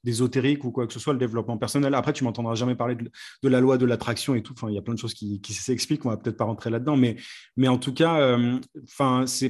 [0.04, 1.94] d'ésotérique de, ou quoi que ce soit, le développement personnel.
[1.94, 4.56] Après, tu m'entendras jamais parler de, la loi de l'attraction et tout.
[4.68, 6.06] Il y a plein de choses qui, qui s'expliquent.
[6.06, 6.98] On va peut-être pas rentrer là-dedans.
[6.98, 8.60] Mais, en tout cas, euh,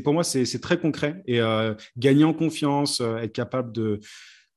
[0.03, 1.23] pour moi, c'est très concret.
[1.27, 4.01] Et euh, gagner en confiance, être capable de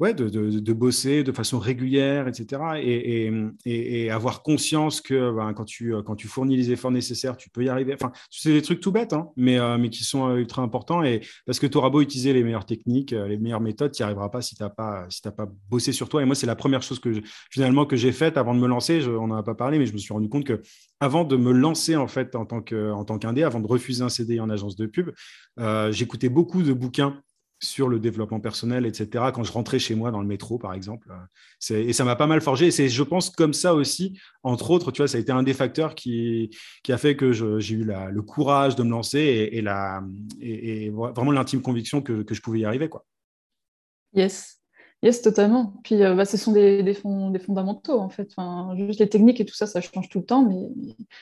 [0.00, 2.62] de, de, bosser de façon régulière, etc.
[2.82, 7.64] Et, avoir conscience que ben, quand, tu, quand tu fournis les efforts nécessaires, tu peux
[7.64, 7.94] y arriver.
[7.94, 11.04] Enfin, c'est des trucs tout bêtes, hein, mais, euh, mais qui sont euh, ultra importants.
[11.04, 14.02] Et parce que tu auras beau utiliser les meilleures techniques, euh, les meilleures méthodes, tu
[14.02, 16.22] n'y arriveras pas si tu n'as pas, si pas bossé sur toi.
[16.22, 17.20] Et moi, c'est la première chose que
[17.50, 19.06] finalement que j'ai faite avant de me lancer.
[19.06, 20.62] On n'en a pas parlé, mais je me suis rendu compte que
[20.98, 24.50] avant de me lancer en fait en tant qu'indé, avant de refuser un CDI en
[24.50, 25.10] agence de pub,
[25.90, 27.22] j'écoutais beaucoup de bouquins
[27.60, 29.26] sur le développement personnel, etc.
[29.34, 31.08] Quand je rentrais chez moi dans le métro, par exemple.
[31.70, 32.68] Et ça m'a pas mal forgé.
[32.68, 35.42] Et c'est, je pense, comme ça aussi, entre autres, tu vois, ça a été un
[35.42, 36.50] des facteurs qui,
[36.82, 40.02] qui a fait que j'ai eu le courage de me lancer et, la,
[40.40, 42.88] et, vraiment l'intime conviction que, que, je pouvais y arriver.
[42.88, 43.04] Quoi.
[44.14, 44.59] Yes.
[45.02, 45.72] Yes, totalement.
[45.82, 48.28] Puis euh, bah, ce sont des, des, des, fondamentaux, en fait.
[48.36, 50.68] Enfin, juste les techniques et tout ça, ça change tout le temps, mais,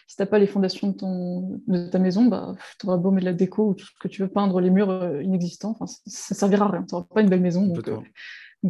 [0.08, 3.12] si tu n'as pas les fondations de, ton, de ta maison, bah, tu auras beau
[3.12, 5.76] mettre de la déco ou tout ce que tu veux peindre, les murs euh, inexistants,
[5.78, 6.84] enfin, ça ne servira à rien.
[6.88, 8.00] Tu n'auras pas une belle maison, donc, euh,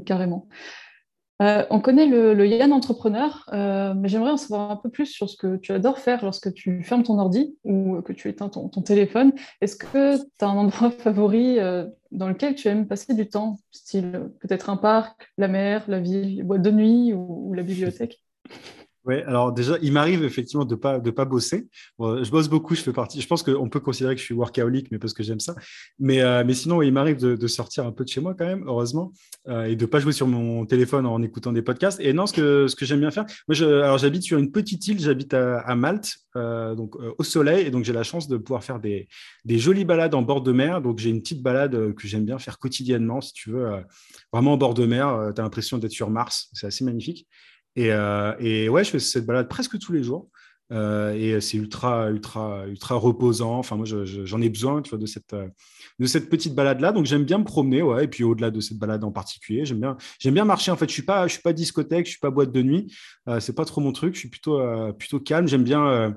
[0.04, 0.46] carrément.
[1.40, 5.30] Euh, on connaît le, Yann entrepreneur, euh, mais j'aimerais en savoir un peu plus sur
[5.30, 8.68] ce que tu adores faire lorsque tu fermes ton ordi ou que tu éteins ton,
[8.82, 9.32] téléphone.
[9.60, 13.58] Est-ce que tu as un endroit favori euh, dans lequel tu aimes passer du temps,
[13.70, 18.20] style peut-être un parc, la mer, la ville, les boîtes de nuit ou la bibliothèque?
[19.16, 21.68] Alors déjà, il m'arrive effectivement de pas, de pas bosser.
[21.98, 23.20] je bosse beaucoup, je fais partie.
[23.20, 25.54] Je pense qu'on peut considérer que je suis workaholic, mais parce que j'aime ça.
[25.98, 28.64] Mais, euh, mais sinon, il m'arrive de, sortir un peu de chez moi quand même,
[28.66, 29.12] heureusement,
[29.48, 31.98] euh, et de pas jouer sur mon téléphone en écoutant des podcasts.
[32.00, 34.86] Et non, ce que, ce que j'aime bien faire, moi, alors j'habite sur une petite
[34.86, 38.62] île, j'habite à, Malte, euh, donc au soleil, et donc j'ai la chance de pouvoir
[38.62, 39.08] faire des,
[39.44, 40.82] des jolies balades en bord de mer.
[40.82, 43.70] Donc j'ai une petite balade que j'aime bien faire quotidiennement, si tu veux,
[44.32, 45.32] vraiment en bord de mer.
[45.34, 47.26] tu as l'impression d'être sur Mars, c'est assez magnifique.
[47.78, 50.28] Euh, et, ouais, je fais cette balade presque tous les jours.
[50.70, 53.58] Euh, et c'est ultra, ultra, ultra reposant.
[53.58, 56.92] Enfin, moi, j'en ai besoin, tu de cette, petite balade-là.
[56.92, 57.82] Donc, j'aime bien me promener.
[58.02, 60.70] Et puis, au-delà de cette balade en particulier, j'aime bien, marcher.
[60.70, 62.94] En fait, je suis pas, je suis pas discothèque, je suis pas boîte de nuit.
[63.28, 64.14] Euh, c'est pas trop mon truc.
[64.14, 64.60] Je suis plutôt,
[64.94, 65.48] plutôt calme.
[65.48, 66.14] J'aime bien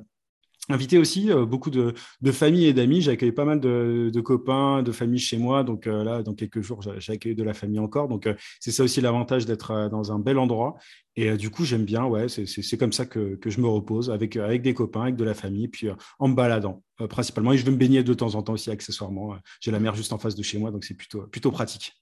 [0.69, 1.93] invité aussi euh, beaucoup de,
[2.31, 3.01] familles et d'amis.
[3.01, 5.63] J'ai accueilli pas mal de, copains, de familles chez moi.
[5.63, 8.07] Donc euh, là, dans quelques jours, j'ai accueilli de la famille encore.
[8.07, 10.75] Donc euh, c'est ça aussi l'avantage d'être dans un bel endroit.
[11.17, 12.05] Et du coup, j'aime bien.
[12.05, 15.33] Ouais, c'est comme ça que, je me repose avec, avec des copains, avec de la
[15.33, 15.89] famille, puis
[16.19, 17.51] en me baladant principalement.
[17.51, 19.35] Et je vais me baigner de temps en temps aussi, accessoirement.
[19.59, 21.93] J'ai la mer juste en face de chez moi, donc c'est plutôt, plutôt pratique.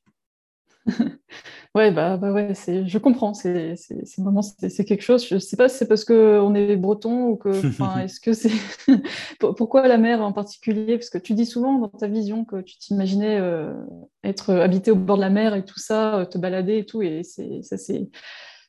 [1.76, 3.36] Ouais, bah, bah ouais, c'est, je comprends.
[3.36, 5.28] C'est, c'est, c'est, quelque chose.
[5.28, 7.49] Je ne sais pas si c'est parce qu'on est breton ou que.
[8.03, 8.51] Est-ce que c'est.
[9.39, 10.97] Pourquoi la mer en particulier?
[10.97, 13.72] Parce que tu dis souvent dans ta vision que tu t'imaginais euh,
[14.24, 17.03] être habité au bord de la mer et tout ça, euh, te balader et tout,
[17.03, 18.09] et c'est, ça s'est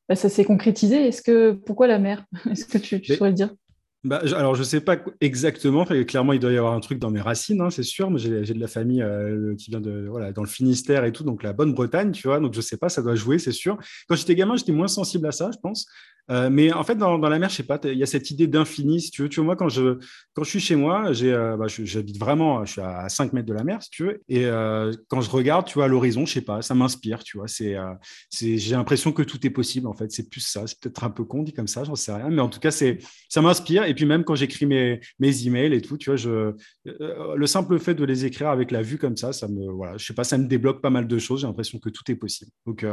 [0.07, 1.09] bah, ça s'est concrétisé.
[1.09, 2.27] Est-ce que pourquoi la mer?
[2.51, 3.55] Est-ce que tu, tu saurais le dire?
[4.03, 5.85] Bah, alors, je ne sais pas exactement.
[5.85, 8.11] Clairement, il doit y avoir un truc dans mes racines, hein, c'est sûr.
[8.11, 11.43] Mais j'ai de la famille euh, qui vient de, dans le Finistère et tout, donc
[11.43, 12.41] la bonne Bretagne, tu vois.
[12.41, 13.79] Donc, je ne sais pas, ça doit jouer, c'est sûr.
[14.09, 15.87] Quand j'étais gamin, j'étais moins sensible à ça, je pense.
[16.31, 18.47] Euh, mais en fait, dans, la mer, je sais pas, il y a cette idée
[18.47, 19.29] d'infini, si tu veux.
[19.29, 19.99] Tu vois, moi, quand je,
[20.33, 23.53] quand je suis chez moi, euh, bah, j'habite vraiment, je suis à 5 mètres de
[23.53, 24.23] la mer, si tu veux.
[24.29, 27.49] Et euh, quand je regarde, tu vois, l'horizon, je sais pas, ça m'inspire, tu vois.
[27.49, 27.77] C'est,
[28.31, 30.13] j'ai l'impression que tout est possible, en fait.
[30.13, 30.67] C'est plus ça.
[30.67, 32.29] C'est peut-être un peu con dit comme ça, j'en sais rien.
[32.31, 33.85] Mais en tout cas, c'est, ça m'inspire.
[33.85, 36.55] Et puis, même quand j'écris mes, mes emails et tout, tu vois, je,
[36.85, 40.07] le simple fait de les écrire avec la vue comme ça, ça me, voilà, je
[40.07, 41.41] sais pas, ça me débloque pas mal de choses.
[41.41, 42.53] J'ai l'impression que tout est possible.
[42.67, 42.85] Donc,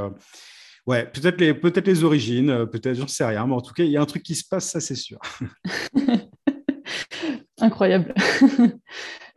[0.88, 3.84] Ouais, peut-être les, peut les origines, euh, peut-être, j'en sais rien, mais en tout cas,
[3.84, 5.20] il y a un truc qui se passe, ça c'est sûr.
[7.60, 8.14] Incroyable.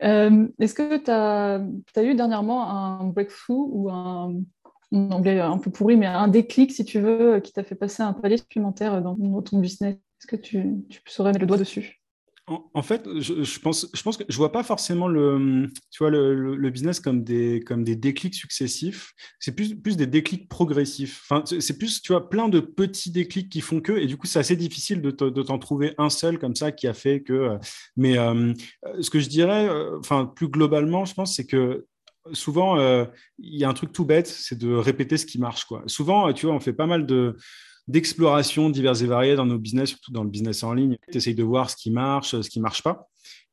[0.03, 4.33] Euh, est-ce que tu as, eu dernièrement un breakthrough ou un,
[4.91, 8.13] anglais un peu pourri, mais un déclic, si tu veux, qui t'a fait passer un
[8.13, 9.93] palier supplémentaire dans, ton business?
[9.93, 12.00] Est-ce que tu, tu saurais mettre le doigt dessus?
[12.47, 16.69] En, fait, je, pense, je pense que je vois pas forcément le, tu vois, le,
[16.69, 19.13] business comme des, comme des déclics successifs.
[19.39, 21.21] C'est plus, plus des déclics progressifs.
[21.29, 24.27] Enfin, c'est plus, tu vois, plein de petits déclics qui font que, et du coup,
[24.27, 27.33] c'est assez difficile de, t'en trouver un seul comme ça qui a fait que.
[27.33, 27.57] Euh,
[27.95, 28.53] mais euh,
[28.99, 31.85] ce que je dirais, euh, enfin, plus globalement, je pense, c'est que
[32.33, 32.77] souvent,
[33.39, 35.65] il y a un truc tout bête, c'est de répéter ce qui marche.
[35.65, 35.83] Quoi.
[35.87, 37.37] Souvent, tu vois, on fait pas mal de
[37.91, 40.97] d'exploration diverses et variées dans nos business, surtout dans le business en ligne.
[41.11, 43.07] Tu essayes de voir ce qui marche, ce qui ne marche pas.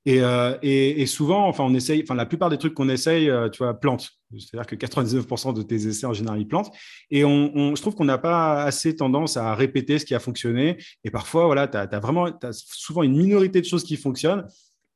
[0.08, 3.48] Euh, et, et, souvent, enfin, on essaye, enfin, la plupart des trucs qu'on essaye, euh,
[3.48, 4.10] tu vois, plantent.
[4.38, 6.70] C'est-à-dire que 99% de tes essais, en général, ils plantent.
[7.10, 10.78] Et on, je trouve qu'on n'a pas assez tendance à répéter ce qui a fonctionné.
[11.04, 14.46] Et parfois, voilà, tu vraiment, as souvent une minorité de choses qui fonctionnent.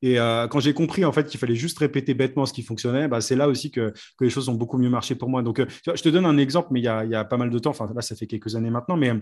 [0.03, 3.07] Et euh, quand j'ai compris en fait qu'il fallait juste répéter bêtement ce qui fonctionnait,
[3.07, 5.41] bah, c'est là aussi que, les choses ont beaucoup mieux marché pour moi.
[5.41, 7.69] Donc, euh, je te donne un exemple, mais il y, a, pas mal de temps.
[7.69, 9.13] Enfin, là, ça fait quelques années maintenant, mais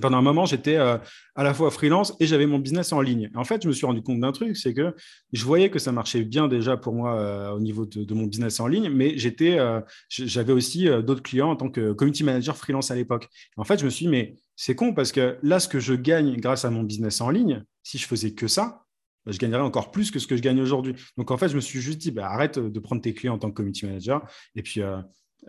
[0.00, 0.98] pendant un moment, j'étais euh,
[1.34, 3.28] à la fois freelance et j'avais mon business en ligne.
[3.34, 4.94] En fait, je me suis rendu compte d'un truc, c'est que
[5.32, 8.68] je voyais que ça marchait bien déjà pour moi au niveau de, mon business en
[8.68, 13.28] ligne, mais j'avais aussi d'autres clients en tant que community manager freelance à l'époque.
[13.56, 15.94] En fait, je me suis dit, mais c'est con parce que là, ce que je
[15.94, 18.83] gagne grâce à mon business en ligne, si je faisais que ça,
[19.26, 20.94] je gagnerais encore plus que ce que je gagne aujourd'hui.
[21.16, 23.38] Donc, en fait, je me suis juste dit, bah, arrête de prendre tes clients en
[23.38, 24.22] tant que community manager
[24.54, 24.98] et puis euh,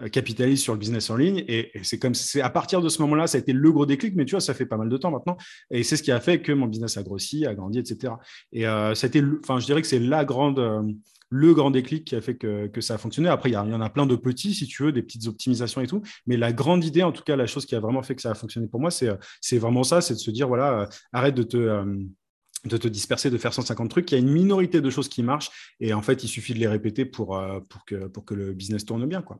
[0.01, 1.43] euh, capitalise sur le business en ligne.
[1.47, 4.15] Et, c'est comme c'est à partir de ce moment-là, ça a été le gros déclic,
[4.15, 5.37] mais tu vois, ça fait pas mal de temps maintenant.
[5.71, 8.13] Et c'est ce qui a fait que mon business a grossi, a grandi, etc.
[8.51, 10.59] Et euh, ça a été, enfin, je dirais que c'est la grande.
[11.29, 13.29] le grand déclic qui a fait que, que ça a fonctionné.
[13.29, 15.87] Après, il y, en a plein de petits, si tu veux, des petites optimisations et
[15.87, 16.01] tout.
[16.27, 18.31] Mais la grande idée, en tout cas, la chose qui a vraiment fait que ça
[18.31, 21.83] a fonctionné pour moi, c'est vraiment ça, c'est de se dire, voilà, arrête de te
[22.65, 24.11] de te disperser, de faire 150 trucs.
[24.11, 26.59] Il y a une minorité de choses qui marchent et en fait, il suffit de
[26.59, 29.21] les répéter pour, euh, pour, que, pour que le business tourne bien.
[29.21, 29.39] Quoi.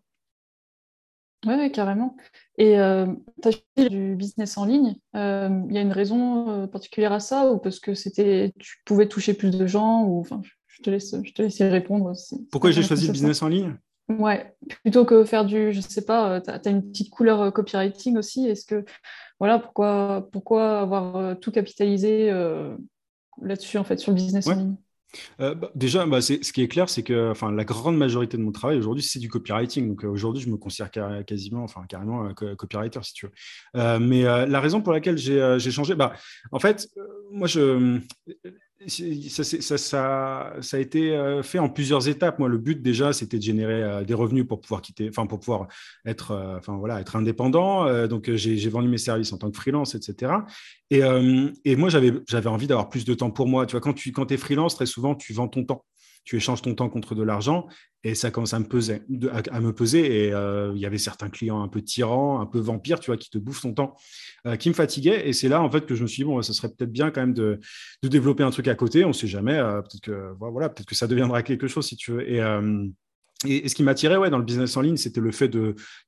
[1.46, 2.16] Oui, carrément.
[2.58, 3.08] Et euh,
[3.42, 4.96] tu as fait du business en ligne.
[5.16, 9.08] Euh, il y a une raison particulière à ça ou parce que c'était tu pouvais
[9.08, 12.06] toucher plus de gens ou enfin, je te laisse, je te laisse y répondre.
[12.06, 12.48] aussi.
[12.52, 13.76] Pourquoi j'ai choisi le business en ligne?
[14.08, 18.48] Ouais, plutôt que faire du, je sais pas, tu as, une petite couleur copywriting aussi.
[18.48, 18.86] Est-ce que,
[19.40, 22.32] voilà, pourquoi, pourquoi avoir tout capitalisé
[23.42, 24.76] là-dessus, en fait, sur le business en ligne
[25.40, 28.42] euh, bah, déjà, bah, ce qui est clair, c'est que enfin, la grande majorité de
[28.42, 29.88] mon travail aujourd'hui, c'est du copywriting.
[29.88, 30.92] Donc euh, aujourd'hui, je me considère
[31.26, 34.00] quasiment, enfin carrément euh, copywriter, si tu veux.
[34.00, 36.14] mais la raison pour laquelle j'ai changé, bah,
[36.52, 36.90] en fait,
[37.32, 38.00] moi, je,
[38.88, 39.78] ça, ça,
[40.62, 42.40] ça, a été euh, fait en plusieurs étapes.
[42.40, 45.40] Moi, le but déjà, c'était de générer euh, des revenus pour pouvoir quitter, enfin pour
[45.40, 45.68] pouvoir
[46.06, 48.08] être, euh, enfin voilà, être indépendant.
[48.08, 50.34] donc j'ai vendu mes services en tant que freelance, etc.
[50.92, 53.66] Et, moi, j'avais j'avais envie d'avoir plus de temps pour moi.
[53.66, 55.86] Tu vois, quand tu quand es freelance, très souvent, tu vends ton temps
[56.26, 57.68] tu échanges ton temps contre de l'argent
[58.04, 59.02] et ça commence à me peser,
[59.52, 62.60] à, me peser et euh, il y avait certains clients un peu tyrans, un peu
[62.60, 63.96] vampires, tu vois, qui te bouffent ton temps,
[64.46, 66.42] euh, qui me fatiguaient et c'est là en fait que je me suis dit bon,
[66.42, 67.60] ça serait peut-être bien quand même de,
[68.04, 70.96] développer un truc à côté, on ne sait jamais, euh, peut-être que voilà, peut-être que
[70.96, 72.28] ça deviendra quelque chose si tu veux
[73.44, 75.52] et, ce qui m'attirait ouais, dans le business en ligne, c'était le fait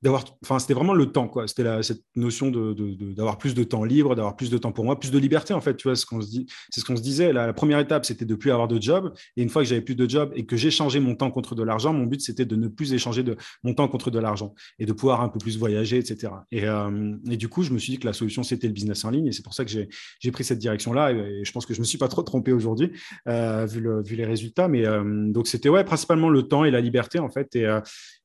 [0.02, 1.46] d'avoir, enfin, c'était vraiment le temps, quoi.
[1.46, 4.98] C'était cette notion d'avoir de, plus de temps libre, d'avoir plus de temps pour moi,
[4.98, 5.76] plus de liberté, en fait.
[5.76, 7.32] Tu vois, ce qu'on se dit, c'est ce qu'on se disait.
[7.32, 9.12] La, première étape, c'était de plus avoir de job.
[9.36, 11.62] Et une fois que j'avais plus de job et que changé mon temps contre de
[11.62, 14.86] l'argent, mon but, c'était de ne plus échanger de mon temps contre de l'argent et
[14.86, 16.32] de pouvoir un peu plus voyager, etc.
[16.50, 19.04] Et, euh, et, du coup, je me suis dit que la solution, c'était le business
[19.04, 19.26] en ligne.
[19.26, 21.12] Et c'est pour ça que j'ai pris cette direction-là.
[21.12, 22.90] Et, je pense que je me suis pas trop trompé aujourd'hui,
[23.28, 24.68] euh, vu, vu, les résultats.
[24.68, 27.54] Mais euh, donc, c'était ouais, principalement le temps et la liberté en fait.
[27.56, 27.80] Et, euh,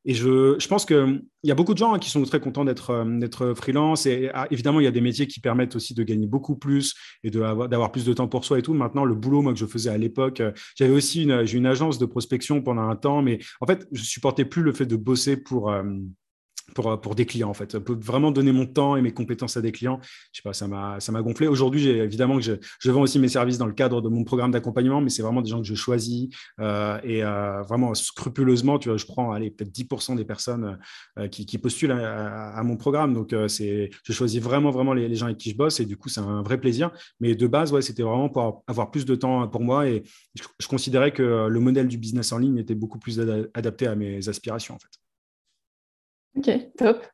[0.06, 3.56] je, pense qu'il y a beaucoup de gens hein, qui sont très contents d'être euh,
[3.56, 4.06] freelance.
[4.06, 6.94] Et ah, évidemment, il y a des métiers qui permettent aussi de gagner beaucoup plus
[7.24, 8.74] et d'avoir plus de temps pour soi et tout.
[8.74, 12.06] Maintenant, le boulot que je faisais à l'époque, euh, j'avais aussi une, une agence de
[12.06, 13.22] prospection pendant un temps.
[13.22, 15.74] Mais en fait, je supportais plus le fait de bosser pour
[16.76, 17.80] pour, pour des clients en fait.
[17.80, 20.00] Pour vraiment donner mon temps et mes compétences à des clients.
[20.32, 21.48] Je sais pas, ça m'a, ça m'a gonflé.
[21.48, 24.52] Aujourd'hui, évidemment que je, je, vends aussi mes services dans le cadre de mon programme
[24.52, 28.80] d'accompagnement, mais c'est vraiment des gens que je choisis euh, et euh, vraiment scrupuleusement.
[28.80, 30.78] Tu vois, je prends allez, peut-être 10% des personnes
[31.20, 33.14] euh, qui, qui, postulent à, mon programme.
[33.14, 35.86] Donc, euh, c'est, je choisis vraiment, vraiment les, les, gens avec qui je bosse et
[35.86, 36.92] du coup, c'est un vrai plaisir.
[37.20, 40.04] Mais de base, ouais, c'était vraiment pour avoir plus de temps pour moi et
[40.36, 43.20] je considérais que le modèle du business en ligne était beaucoup plus
[43.54, 44.90] adapté à mes aspirations en fait.
[46.36, 47.06] Ok, top.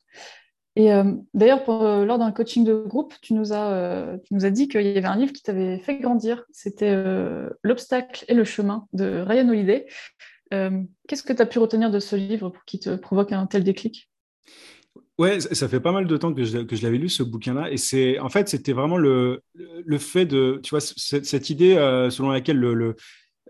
[0.76, 1.03] Et euh,
[1.34, 4.67] d'ailleurs, euh, lors d'un coaching de groupe, tu nous as, euh, tu nous as dit
[4.67, 6.45] qu'il y avait un livre qui t'avait fait grandir.
[6.51, 6.95] C'était
[7.63, 9.88] L'obstacle et le chemin de Ryan Holiday.
[10.51, 13.63] Qu'est-ce que tu as pu retenir de ce livre pour qu'il te provoque un tel
[13.63, 14.09] déclic?
[15.17, 17.76] Ouais, ça fait pas mal de temps que je, que l'avais lu ce bouquin-là, et
[17.76, 21.76] c'est en fait c'était vraiment le, le fait de, tu vois, cette idée
[22.09, 22.95] selon laquelle le,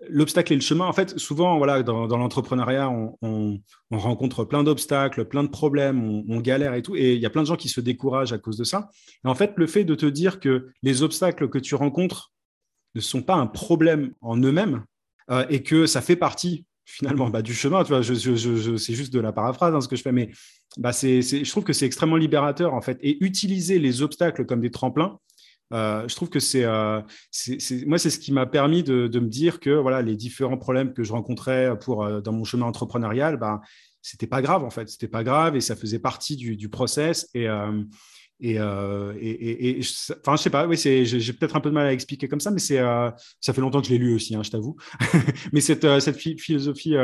[0.07, 3.59] l'obstacle et le chemin, en fait, souvent, voilà, dans, l'entrepreneuriat, on,
[3.91, 7.41] rencontre plein d'obstacles, plein de problèmes, on, galère et tout, et il y a plein
[7.41, 8.89] de gens qui se découragent à cause de ça.
[9.25, 12.31] Et en fait, le fait de te dire que les obstacles que tu rencontres
[12.95, 14.83] ne sont pas un problème en eux-mêmes
[15.29, 19.13] euh, et que ça fait partie finalement bah, du chemin, tu vois, je, c'est juste
[19.13, 20.31] de la paraphrase hein, ce que je fais, mais
[20.77, 22.97] bah, je trouve que c'est extrêmement libérateur en fait.
[23.01, 25.19] Et utiliser les obstacles comme des tremplins,
[25.73, 27.01] euh, je trouve que c'est, euh,
[27.85, 31.03] moi, c'est ce qui m'a permis de, me dire que voilà, les différents problèmes que
[31.03, 33.61] je rencontrais pour, euh, dans mon chemin entrepreneurial, ben,
[34.01, 37.27] c'était pas grave en fait, c'était pas grave et ça faisait partie du, process.
[37.33, 37.85] Et, enfin,
[38.41, 42.59] je sais pas, oui, j'ai peut-être un peu de mal à expliquer comme ça, mais
[42.59, 42.79] c'est,
[43.41, 44.77] ça fait longtemps que je l'ai lu aussi, hein, je t'avoue.
[45.53, 46.95] mais cette, cette philosophie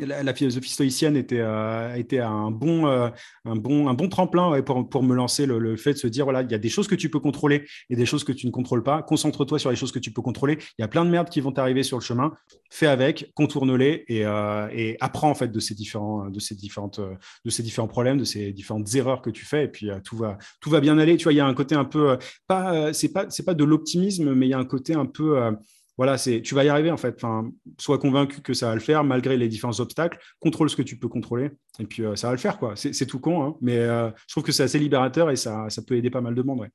[0.00, 3.08] la, philosophie stoïcienne était, euh, était un, bon, euh,
[3.44, 6.58] un, bon, tremplin pour, me lancer le, fait de se dire voilà, il y a
[6.58, 9.02] des choses que tu peux contrôler et des choses que tu ne contrôles pas.
[9.02, 10.58] Concentre-toi sur les choses que tu peux contrôler.
[10.78, 12.32] Il y a plein de merdes qui vont t'arriver sur le chemin.
[12.70, 16.30] Fais avec, contourne-les et, euh, apprends en fait de ces, différents,
[17.88, 19.64] problèmes, de ces différentes erreurs que tu fais.
[19.64, 21.16] Et puis tout, va, tout va bien aller.
[21.16, 22.16] Tu vois, il y a un côté un peu,
[22.46, 25.38] pas, c'est pas, c'est pas de l'optimisme, mais il y a un côté un peu
[25.98, 27.14] voilà, c'est, tu vas y arriver en fait.
[27.16, 30.18] Enfin, sois convaincu que ça va le faire malgré les différents obstacles.
[30.40, 32.74] Contrôle ce que tu peux contrôler et puis euh, ça va le faire quoi.
[32.76, 35.82] C'est, tout con, hein, mais euh, je trouve que c'est assez libérateur et ça, ça
[35.82, 36.60] peut aider pas mal de monde.
[36.60, 36.70] Ouais.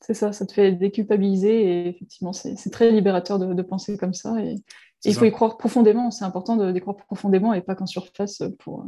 [0.00, 4.40] C'est ça, ça te fait déculpabiliser et effectivement, c'est, très libérateur de, penser comme ça.
[4.42, 4.56] Et,
[5.04, 6.12] il faut y croire profondément.
[6.12, 8.86] C'est important de, croire profondément et pas qu'en surface pour,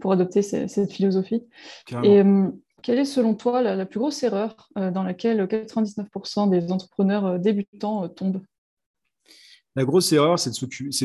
[0.00, 1.44] pour adopter cette philosophie.
[2.02, 2.48] Et euh,
[2.82, 8.08] quelle est selon toi la, la plus grosse erreur dans laquelle 99% des entrepreneurs débutants
[8.08, 8.42] tombent?
[9.74, 10.50] La grosse erreur, c'est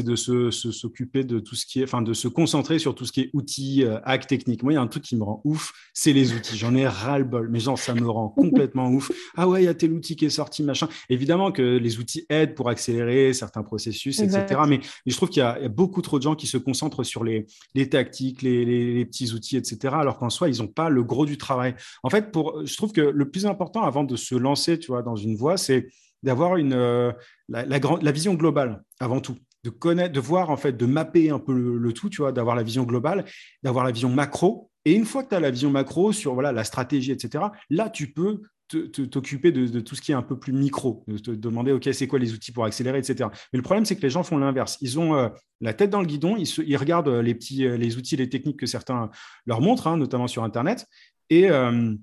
[0.03, 3.22] de s'occuper de tout ce qui est, enfin, de se concentrer sur tout ce qui
[3.22, 4.61] est outils, euh, hacks techniques.
[4.63, 6.57] Moi, il y a un truc qui me rend ouf, c'est les outils.
[6.57, 9.09] J'en ai ras-le-bol, mais genre, ça me rend complètement ouf.
[9.38, 10.89] Ah ouais, il y a tel outil qui est sorti, machin.
[11.09, 14.59] Évidemment que les outils aident pour accélérer certains processus, etc.
[14.68, 17.45] Mais, je trouve qu'il y, a beaucoup trop de gens qui se concentrent sur les,
[17.89, 19.95] tactiques, les, petits outils, etc.
[19.97, 21.76] Alors qu'en soi, ils n'ont pas le gros du travail.
[22.03, 25.03] En fait, pour, je trouve que le plus important avant de se lancer, tu vois,
[25.03, 25.88] dans une voie, c'est
[26.24, 27.11] d'avoir une euh,
[27.49, 31.39] la, la, vision globale avant tout, de connaître, de voir en fait, de mapper un
[31.39, 33.26] peu le, tout, tu vois, d'avoir la vision globale,
[33.63, 34.70] d'avoir la vision macro.
[34.86, 37.45] Et une fois que tu as la vision macro sur voilà la stratégie, etc.
[37.70, 41.32] Là, tu peux t'occuper de, tout ce qui est un peu plus micro, de te
[41.32, 43.30] demander, OK, c'est quoi les outils pour accélérer, etc.
[43.53, 44.78] Mais le problème, c'est que les gens font l'inverse.
[44.82, 45.30] Ils ont euh,
[45.61, 48.65] la tête dans le guidon, ils, ils, regardent les petits, les outils, les techniques que
[48.65, 49.09] certains
[49.45, 50.86] leur montrent, hein, notamment sur Internet,
[51.30, 51.93] et, euh,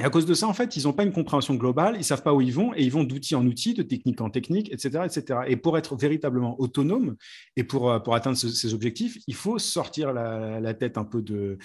[0.00, 2.02] et à cause de ça, en fait, ils n'ont pas une compréhension globale, ils ne
[2.02, 4.72] savent pas où ils vont et ils vont d'outil en outil, de technique en technique,
[4.72, 5.04] etc.
[5.04, 5.40] etc.
[5.46, 7.14] Et pour être véritablement autonome
[7.54, 11.58] et pour, euh, pour atteindre ces objectifs, il faut sortir la, tête un peu de,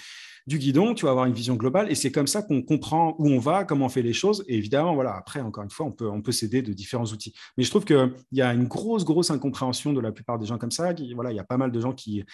[0.46, 3.28] du guidon, tu vas avoir une vision globale et c'est comme ça qu'on comprend où
[3.28, 4.44] on va, comment on fait les choses.
[4.46, 7.34] Et évidemment, voilà, après, encore une fois, on peut, on peut s'aider de différents outils.
[7.56, 10.58] Mais je trouve qu'il y a une grosse, grosse incompréhension de la plupart des gens
[10.58, 10.94] comme ça.
[11.16, 12.24] voilà, il y a pas mal de gens qui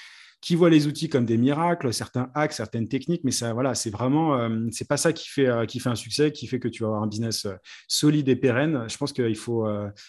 [0.41, 3.91] qui voient les outils comme des miracles, certains hacks, certaines techniques, mais ça, voilà, c'est
[3.91, 6.69] vraiment, euh, c'est pas ça qui fait, euh, qui fait un succès, qui fait que
[6.69, 7.55] tu vas avoir un business euh,
[7.89, 8.85] solide et pérenne.
[8.89, 9.67] Je pense qu'il faut,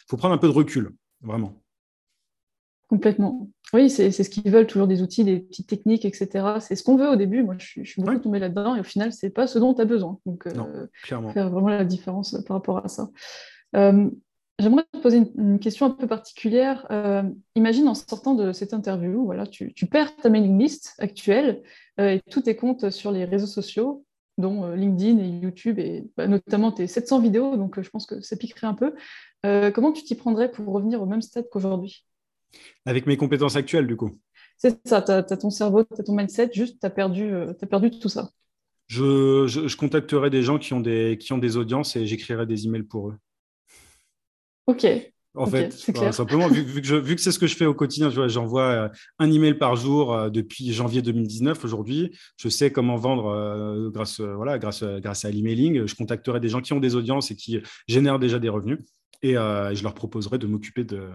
[0.09, 1.61] faut prendre un peu de recul, vraiment.
[2.87, 3.49] Complètement.
[3.73, 6.57] Oui, c'est ce qu'ils veulent, toujours des outils, des petites techniques, etc.
[6.61, 7.43] C'est ce qu'on veut au début.
[7.43, 9.73] Moi, je suis, je suis beaucoup tombée là-dedans et au final, c'est pas ce dont
[9.73, 10.19] tu as besoin.
[10.25, 10.47] Donc,
[11.03, 11.31] clairement.
[11.31, 13.09] faire vraiment la différence par rapport à ça.
[14.59, 16.87] J'aimerais te poser une, question un peu particulière.
[16.89, 17.21] Euh,
[17.55, 21.61] imagine en sortant de cette interview, voilà, tu, perds ta mailing list actuelle
[21.99, 24.03] euh, et tous tes comptes sur les réseaux sociaux,
[24.39, 28.19] dont euh, LinkedIn et YouTube, et bah, notamment tes 700 vidéos, donc je pense que
[28.21, 28.95] ça piquerait un peu.
[29.73, 32.03] comment tu t'y prendrais pour revenir au même stade qu'aujourd'hui?
[32.85, 34.17] Avec mes compétences actuelles, du coup
[34.57, 37.67] C'est ça, tu as, ton cerveau, tu as ton mindset, juste tu as, perdu, as
[37.67, 38.31] perdu tout ça.
[38.87, 42.47] Je, je, je, contacterai des gens qui ont des, qui ont des audiences et j'écrirai
[42.47, 43.17] des emails pour eux.
[44.67, 44.85] Ok.
[45.37, 45.71] En fait,
[46.11, 48.89] simplement, vu, que vu, que c'est ce que je fais au quotidien, j'envoie euh,
[49.19, 52.17] un email par jour euh, depuis janvier 2019 aujourd'hui.
[52.37, 55.85] Je sais comment vendre euh, grâce, voilà, grâce, grâce à l'emailing.
[55.85, 58.79] Je contacterai des gens qui ont des audiences et qui génèrent déjà des revenus.
[59.21, 61.09] Et je leur proposerai de m'occuper de,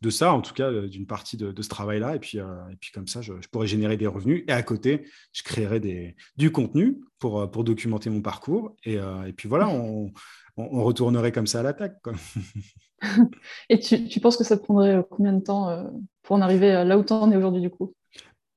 [0.00, 2.16] de, ça, en tout cas d'une partie de, ce travail-là.
[2.16, 4.44] Et puis, et puis comme ça, je, pourrais générer des revenus.
[4.48, 8.76] Et à côté, je créerai des, du contenu pour, pour documenter mon parcours.
[8.84, 10.12] Et, et puis voilà, on,
[10.58, 11.96] on, retournerait comme ça à l'attaque.
[13.68, 15.84] Et tu, penses que ça te prendrait euh, combien de temps euh,
[16.22, 17.94] pour en arriver là où tu en es aujourd'hui du coup?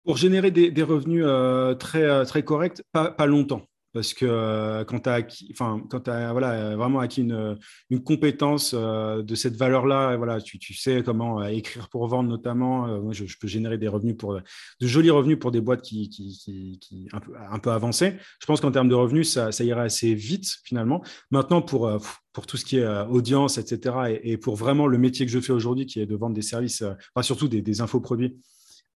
[0.03, 5.01] Pour générer des, revenus euh, très, très corrects, pas, pas longtemps parce que euh, quand
[5.01, 5.21] tu as,
[5.51, 7.57] enfin, quand voilà, vraiment acquis une,
[7.89, 12.29] une compétence euh, de cette valeur-là, voilà, tu, tu, sais comment euh, écrire pour vendre
[12.29, 13.01] notamment.
[13.01, 16.79] moi, je, peux générer des revenus pour de jolis revenus pour des boîtes qui, qui,
[16.79, 18.15] qui, un, peu, un peu avancées.
[18.39, 21.03] Je pense qu'en termes de revenus, ça, ça, irait assez vite finalement.
[21.31, 21.91] Maintenant, pour,
[22.33, 25.53] pour tout ce qui est audience, etc., et, pour vraiment le métier que je fais
[25.53, 28.37] aujourd'hui, qui est de vendre des services, enfin, surtout des, des infoproduits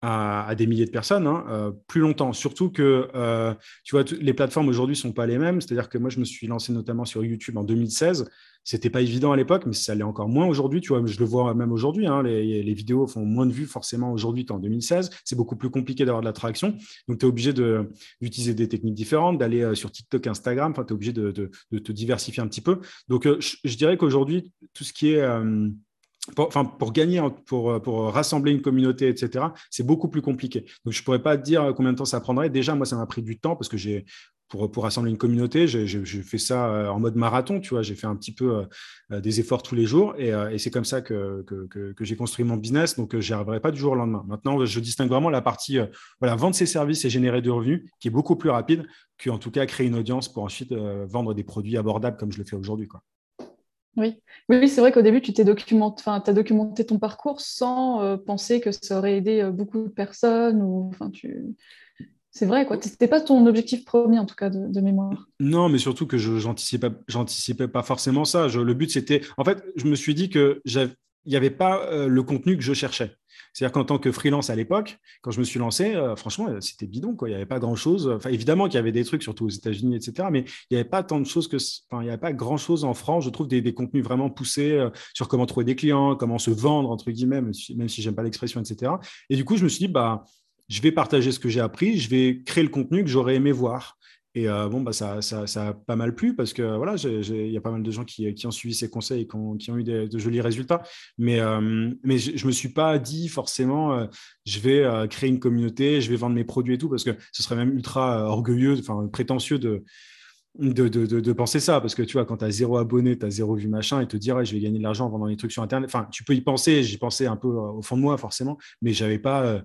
[0.07, 2.31] à, des milliers de personnes hein, euh, plus longtemps.
[2.31, 5.61] Surtout que, euh, tu vois, les plateformes aujourd'hui sont pas les mêmes.
[5.61, 8.29] C'est-à-dire que moi, je me suis lancé notamment sur YouTube en 2016.
[8.63, 10.81] C'était pas évident à l'époque, mais ça l'est encore moins aujourd'hui.
[10.81, 12.05] Tu vois, je le vois même aujourd'hui.
[12.05, 15.09] Hein, les, vidéos font moins de vues forcément aujourd'hui qu'en 2016.
[15.23, 16.75] C'est beaucoup plus compliqué d'avoir de l'attraction.
[17.07, 20.71] Donc, tu es obligé d'utiliser des techniques différentes, d'aller euh, sur TikTok, Instagram.
[20.71, 22.79] Enfin, tu es obligé de, te diversifier un petit peu.
[23.07, 25.23] Donc, je, dirais qu'aujourd'hui, tout ce qui est
[26.35, 30.65] pour, enfin, pour gagner, pour, pour rassembler une communauté, etc., c'est beaucoup plus compliqué.
[30.83, 32.49] Donc, je ne pourrais pas dire combien de temps ça prendrait.
[32.49, 34.05] Déjà, moi, ça m'a pris du temps parce que j'ai,
[34.47, 37.81] pour, pour rassembler une communauté, j'ai fait ça euh, en mode marathon, tu vois.
[37.81, 38.65] J'ai fait un petit peu
[39.11, 42.15] euh, des efforts tous les jours et, euh, c'est comme ça que, que, que, j'ai
[42.15, 42.95] construit mon business.
[42.95, 44.23] Donc, je n'y arriverai pas du jour au lendemain.
[44.27, 45.79] Maintenant, je distingue vraiment la partie
[46.19, 48.85] voilà, vendre ses services et générer de revenus qui est beaucoup plus rapide
[49.23, 52.45] qu'en tout cas créer une audience pour ensuite vendre des produits abordables comme je le
[52.45, 52.87] fais aujourd'hui.
[52.87, 53.01] Quoi.
[53.97, 54.15] Oui,
[54.49, 58.97] oui c'est vrai qu'au début, tu t'es documenté, ton parcours sans euh, penser que ça
[58.97, 60.61] aurait aidé euh, beaucoup de personnes.
[60.61, 60.91] Ou.
[62.31, 62.77] C'est vrai, quoi.
[62.81, 65.29] C'était pas ton objectif premier, en tout cas, de, mémoire.
[65.39, 68.47] Non, mais surtout que je n'anticipais pas forcément ça.
[68.47, 69.21] le but, c'était.
[69.37, 70.61] En fait, je me suis dit que
[71.25, 73.15] il n'y avait pas euh, le contenu que je cherchais.
[73.55, 76.59] C'est-à-dire qu'en tant que freelance à l'époque, quand je me suis lancé, euh, franchement, euh,
[76.59, 77.15] c'était bidon.
[77.15, 77.29] Quoi.
[77.29, 78.19] Il n'y avait pas grand-chose.
[78.29, 80.27] Évidemment qu'il y avait des trucs, surtout aux États-Unis, etc.
[80.29, 81.55] Mais il n'y avait pas tant de choses que.
[81.55, 84.89] Enfin, il n'y avait pas grand-chose en France, je trouve, des, contenus vraiment poussés euh,
[85.13, 88.13] sur comment trouver des clients, comment se vendre, entre guillemets, même si, même si j'aime
[88.13, 88.91] pas l'expression, etc.
[89.29, 90.25] Et du coup, je me suis dit, bah,
[90.67, 93.53] je vais partager ce que j'ai appris, je vais créer le contenu que j'aurais aimé
[93.53, 93.97] voir.
[94.35, 97.51] Et euh, bon, bah, ça, ça, ça, a pas mal plu parce que voilà, il
[97.51, 99.35] y a pas mal de gens qui, qui, ont suivi ces conseils et qui
[99.71, 100.83] ont, eu de jolis résultats.
[101.17, 104.07] Mais, euh, mais je ne me suis pas dit forcément, euh,
[104.45, 107.43] je vais créer une communauté, je vais vendre mes produits et tout, parce que ce
[107.43, 109.85] serait même ultra orgueilleux, enfin prétentieux de,
[110.59, 111.79] de, de, de, penser ça.
[111.79, 114.07] Parce que tu vois, quand tu as zéro abonné, tu as zéro vu machin, et
[114.07, 115.89] te dire, je vais gagner de l'argent en vendant des trucs sur Internet.
[115.89, 118.91] Enfin, tu peux y penser, j'y pensais un peu au fond de moi, forcément, mais
[118.91, 119.63] j'avais pas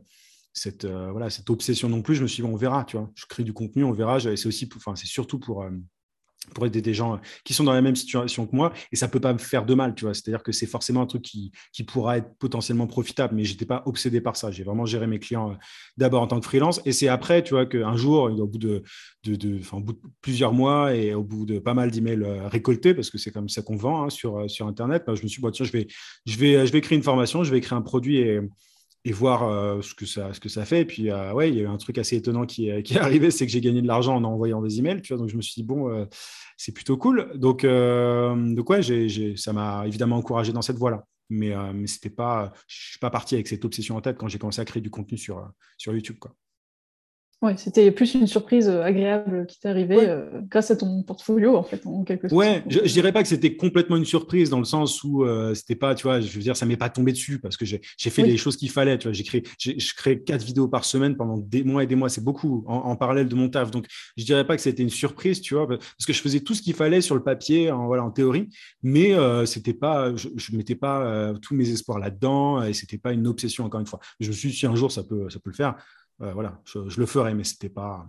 [0.53, 2.15] cette, euh, voilà, cette obsession non plus.
[2.15, 3.11] Je me suis dit, on verra, tu vois.
[3.15, 4.19] Je crée du contenu, on verra.
[4.21, 5.71] C'est aussi, enfin, c'est surtout pour, euh,
[6.55, 9.21] pour aider des gens qui sont dans la même situation que moi et ça peut
[9.21, 10.15] pas me faire de mal, tu vois.
[10.15, 13.83] C'est-à-dire que c'est forcément un truc qui, qui, pourra être potentiellement profitable, mais j'étais pas
[13.87, 14.51] obsédé par ça.
[14.51, 15.55] J'ai vraiment géré mes clients euh,
[15.97, 18.83] d'abord en tant que freelance et c'est après, tu vois, qu'un jour, au bout de,
[19.25, 19.61] de,
[20.21, 23.63] plusieurs mois et au bout de pas mal d'emails récoltés, parce que c'est comme ça
[23.63, 25.87] qu'on vend hein, sur, sur Internet, bah, je me suis dit, tiens, je vais,
[26.27, 28.41] je, vais, je vais créer une formation, je vais créer un produit et
[29.05, 30.05] et voir euh, ce, que
[30.49, 30.83] ça, fait.
[30.83, 33.31] Et puis, euh, il y a eu un truc assez étonnant qui, qui est arrivé,
[33.31, 35.15] c'est que j'ai gagné de l'argent en envoyant des emails, tu.
[35.17, 36.05] Donc, je me suis dit, bon, euh,
[36.57, 37.31] c'est plutôt cool.
[37.39, 38.83] Donc, donc ouais,
[39.37, 41.05] ça m'a évidemment encouragé dans cette voie-là.
[41.33, 44.39] Mais, mais c'était pas, je suis pas parti avec cette obsession en tête quand j'ai
[44.39, 45.53] commencé à créer du contenu sur,
[45.87, 46.17] YouTube.
[47.43, 51.57] Ouais, c'était plus une surprise euh, agréable qui t'est arrivée euh, grâce à ton portfolio,
[51.57, 52.39] en fait, en quelque sorte.
[52.39, 55.55] Ouais, je, ne dirais pas que c'était complètement une surprise dans le sens où euh,
[55.55, 57.81] c'était pas, tu vois, je veux dire, ça m'est pas tombé dessus parce que j'ai
[57.99, 59.15] fait les choses qu'il fallait, tu vois.
[59.15, 62.23] J'ai créé, je crée quatre vidéos par semaine pendant des mois et des mois, c'est
[62.23, 63.71] beaucoup en, parallèle de mon taf.
[63.71, 63.87] Donc,
[64.19, 66.61] je dirais pas que c'était une surprise, tu vois, parce que je faisais tout ce
[66.61, 68.51] qu'il fallait sur le papier, en, voilà, en théorie,
[68.83, 69.15] mais
[69.47, 73.65] c'était pas, je, je mettais pas tous mes espoirs là-dedans et c'était pas une obsession
[73.65, 74.01] encore une fois.
[74.21, 75.77] Je me suis dit, si un jour ça peut, ça peut le faire
[76.21, 78.07] voilà, je, le ferai, mais c'était pas.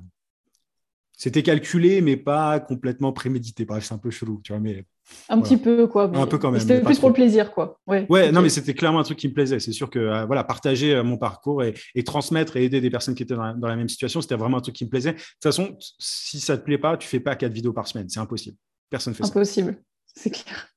[1.14, 3.64] C'était calculé, mais pas complètement prémédité.
[3.64, 4.86] Bref, c'est un peu chelou, tu vois, mais.
[5.30, 6.12] Un petit peu, quoi.
[6.16, 6.60] Un peu quand même.
[6.60, 7.80] C'était plus pour le plaisir, quoi.
[7.86, 9.60] Ouais, ouais non, mais c'était clairement un truc qui me plaisait.
[9.60, 13.16] C'est sûr que euh, voilà, partager euh, mon parcours et, transmettre et aider des personnes
[13.16, 15.14] qui étaient dans la, même situation, c'était vraiment un truc qui me plaisait.
[15.14, 17.88] De toute façon, si ça ne te plaît pas, tu fais pas quatre vidéos par
[17.88, 18.10] semaine.
[18.10, 18.58] C'est impossible.
[18.90, 19.30] Personne ne fait ça.
[19.30, 19.82] Impossible,
[20.16, 20.68] c'est clair.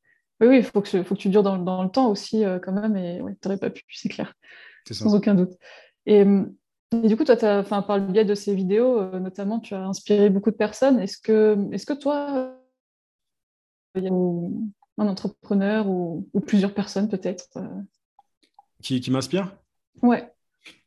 [0.41, 2.59] Oui, oui, il faut que, faut que tu dures dans, dans le temps aussi, euh,
[2.59, 2.97] quand même.
[2.97, 4.35] Et ouais, tu n'aurais pas pu, c'est clair.
[4.91, 5.53] Sans aucun doute.
[6.07, 6.55] Et hum,
[7.03, 9.85] et du coup, toi, enfin, par le biais de ces vidéos, euh, notamment, tu as
[9.85, 10.99] inspiré beaucoup de personnes.
[11.01, 12.55] Est-ce que, est que toi,
[13.97, 17.49] il y a un entrepreneur ou, plusieurs personnes peut-être
[18.83, 19.57] Qui, qui m'inspire
[20.03, 20.31] Ouais.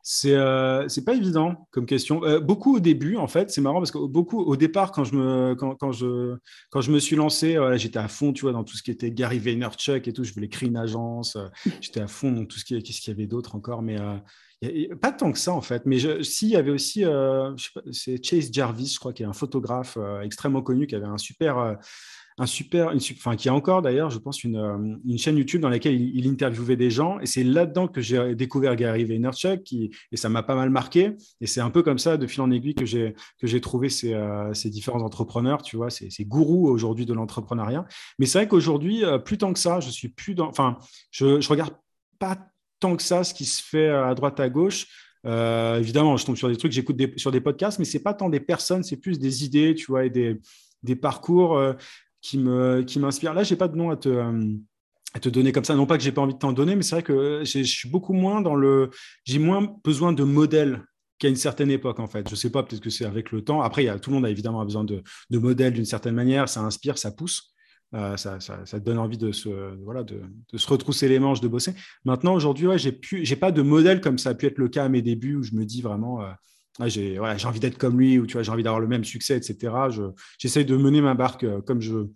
[0.01, 2.23] C'est euh, c'est pas évident comme question.
[2.23, 5.15] Euh, beaucoup au début, en fait, c'est marrant parce que beaucoup au départ, quand je
[5.15, 6.37] me quand, quand je
[6.69, 9.11] quand je me suis lancé, j'étais à fond, tu vois, dans tout ce qui était
[9.11, 10.23] Gary Vaynerchuk et tout.
[10.23, 11.35] Je voulais créer une agence.
[11.35, 11.47] Euh,
[11.81, 13.97] j'étais à fond dans tout ce qui qu'est-ce qu'il y avait d'autre encore, mais
[15.01, 15.85] pas tant que ça en fait.
[15.85, 17.03] Mais s'il y avait aussi,
[17.91, 21.77] c'est Chase Jarvis, je crois, qui est un photographe extrêmement connu, qui avait un super
[22.39, 25.99] un super, enfin qui a encore d'ailleurs, je pense, une, euh, chaîne YouTube dans laquelle
[25.99, 27.19] il, interviewait des gens.
[27.19, 31.15] Et c'est là-dedans que j'ai découvert Gary Vaynerchuk, et ça m'a pas mal marqué.
[31.41, 34.51] Et c'est un peu comme ça, de fil en aiguille, que j'ai trouvé ces, euh,
[34.65, 37.85] différents entrepreneurs, tu vois, ces, gourous aujourd'hui de l'entrepreneuriat.
[38.19, 40.77] Mais c'est vrai qu'aujourd'hui, euh, plus tant que ça, je suis plus dans, enfin,
[41.09, 41.73] je, je regarde
[42.19, 42.37] pas
[42.79, 44.87] tant que ça ce qui se fait à droite à gauche.
[45.25, 48.39] évidemment, je tombe sur des trucs, j'écoute sur des podcasts, mais c'est pas tant des
[48.39, 50.39] personnes, c'est plus des idées, tu vois, et des,
[50.83, 51.59] des parcours
[52.21, 53.33] qui me qui m'inspire.
[53.33, 54.53] Là, j'ai pas de nom à te euh,
[55.13, 55.75] à te donner comme ça.
[55.75, 57.89] Non pas que j'ai pas envie de t'en donner, mais c'est vrai que je suis
[57.89, 58.89] beaucoup moins dans le.
[59.25, 60.83] J'ai moins besoin de modèles
[61.19, 62.29] qu'à une certaine époque, en fait.
[62.29, 63.61] Je sais pas, peut-être que c'est avec le temps.
[63.61, 66.49] Après, tout le monde a évidemment besoin de, de modèles d'une certaine manière.
[66.49, 67.53] Ça inspire, ça pousse.
[67.93, 69.49] Euh, ça, ça, te donne envie de se,
[69.83, 70.21] voilà, de,
[70.53, 71.73] se retrousser les manches, de bosser.
[72.03, 74.85] Maintenant, aujourd'hui, ouais, j'ai j'ai pas de modèle comme ça a pu être le cas
[74.85, 78.27] à mes débuts où je me dis vraiment, euh, j'ai envie d'être comme lui, ou
[78.27, 79.73] j'ai envie d'avoir le même succès, etc.
[80.37, 82.07] J'essaye de mener ma barque euh, comme je,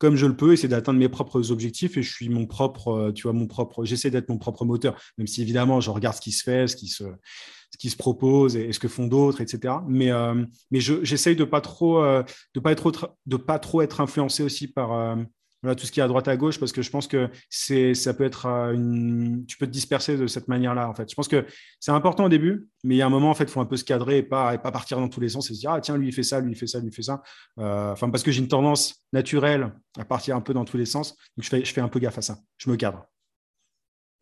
[0.00, 3.12] comme je le peux, essayer d'atteindre mes propres objectifs et je suis mon propre, euh,
[3.12, 6.22] tu vois, mon propre, j'essaie d'être mon propre moteur, même si évidemment je regarde ce
[6.22, 9.42] qui se fait, ce qui se, ce qui se propose et, ce que font d'autres,
[9.42, 9.74] etc.
[9.86, 14.42] Mais, euh, mais j'essaye de pas trop, de pas être, de pas trop être influencé
[14.42, 15.16] aussi par,
[15.62, 18.14] voilà, tout ce qui est à droite à gauche, parce que je pense que ça
[18.14, 20.88] peut être euh, une, tu peux te disperser de cette manière-là.
[20.88, 21.44] En fait, je pense que
[21.80, 23.66] c'est important au début, mais il y a un moment, en fait, il faut un
[23.66, 25.80] peu se cadrer et pas, pas partir dans tous les sens et se dire ah
[25.80, 27.22] tiens, lui il fait ça, lui il fait ça, lui il fait ça.
[27.58, 31.10] Euh, parce que j'ai une tendance naturelle à partir un peu dans tous les sens,
[31.36, 32.38] donc je fais, je fais un peu gaffe à ça.
[32.56, 33.06] Je me cadre.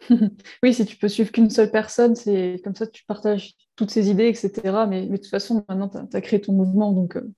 [0.63, 4.11] oui, si tu peux suivre qu'une seule personne, c'est comme ça tu partages toutes ces
[4.11, 4.85] idées, etc.
[4.89, 7.33] Mais, de toute façon, maintenant, tu as, créé ton mouvement, donc euh,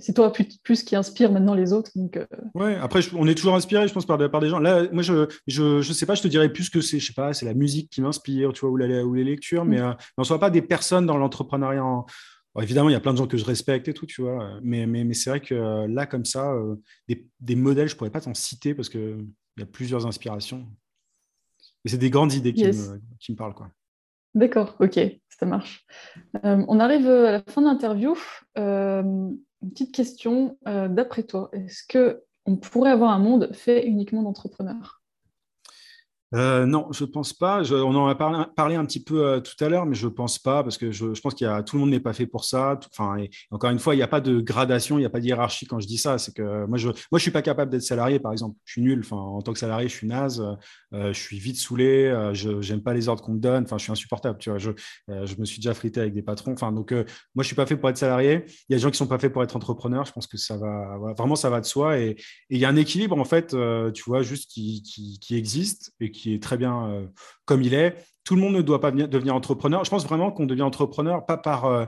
[0.00, 1.90] c'est toi plus, qui inspire maintenant les autres.
[1.94, 2.26] Donc, euh.
[2.54, 4.58] Ouais, après, on est toujours inspiré, je pense, par, par des gens.
[4.58, 7.12] Là, moi, je, je, je, sais pas, je te dirais plus que c'est, je sais
[7.12, 9.88] pas, c'est la musique qui m'inspire, tu vois, ou, la, ou les lectures, mais on
[9.88, 9.90] mm.
[9.90, 12.04] euh, ne soit pas des personnes dans l'entrepreneuriat.
[12.60, 14.86] évidemment, il y a plein de gens que je respecte et tout, tu vois, mais,
[14.86, 16.52] mais, mais c'est vrai que là, comme ça,
[17.08, 19.26] des, des, modèles, je pourrais pas t'en citer parce qu'il
[19.58, 20.66] y a plusieurs inspirations.
[21.84, 23.70] Et c'est des grandes idées qui, me, qui me parlent, quoi.
[24.36, 25.86] D'accord, ok, ça marche.
[26.44, 28.14] Euh, on arrive à la fin de l'interview.
[28.58, 34.22] Euh, une petite question, euh, d'après toi, est-ce qu'on pourrait avoir un monde fait uniquement
[34.22, 35.00] d'entrepreneurs?
[36.34, 37.62] Euh, non, je ne pense pas.
[37.70, 40.38] on en a parlé, un petit peu euh, tout à l'heure, mais je ne pense
[40.38, 42.78] pas parce que je, pense qu'il tout le monde n'est pas fait pour ça.
[42.90, 43.16] enfin,
[43.50, 45.66] encore une fois, il n'y a pas de gradation, il n'y a pas de hiérarchie
[45.66, 46.18] quand je dis ça.
[46.18, 48.56] C'est que moi, je, moi, je suis pas capable d'être salarié, par exemple.
[48.64, 49.04] Je suis nul.
[49.10, 50.40] En tant que salarié, je suis naze.
[50.92, 52.30] Euh, je suis vite saoulé.
[52.32, 53.64] je n'aime pas les ordres qu'on me donne.
[53.64, 54.38] Enfin, je suis insupportable.
[54.40, 54.70] Je,
[55.38, 56.52] me suis déjà frité avec des patrons.
[56.52, 58.44] Enfin, donc, moi, je suis pas fait pour être salarié.
[58.68, 60.06] Il y a des gens qui sont pas faits pour être entrepreneurs.
[60.06, 61.98] Je pense que ça va, vraiment, ça va de soi.
[62.00, 62.16] Et,
[62.50, 63.56] il y a un équilibre en fait,
[63.94, 64.82] tu vois, juste qui,
[65.20, 67.06] qui existe et qui est très bien euh,
[67.44, 67.96] comme il est.
[68.24, 69.84] Tout le monde ne doit pas devenir entrepreneur.
[69.84, 71.84] Je pense vraiment qu'on devient entrepreneur, pas par, euh,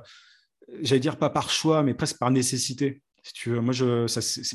[0.82, 3.02] j'allais dire pas par choix, mais presque par nécessité.
[3.24, 3.60] Si tu veux.
[3.60, 4.06] Moi, je,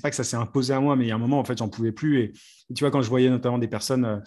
[0.01, 1.57] pas que ça s'est imposé à moi, mais il y a un moment, en fait,
[1.57, 2.21] j'en pouvais plus.
[2.21, 2.33] Et,
[2.73, 4.17] tu vois, quand je voyais notamment des personnes euh,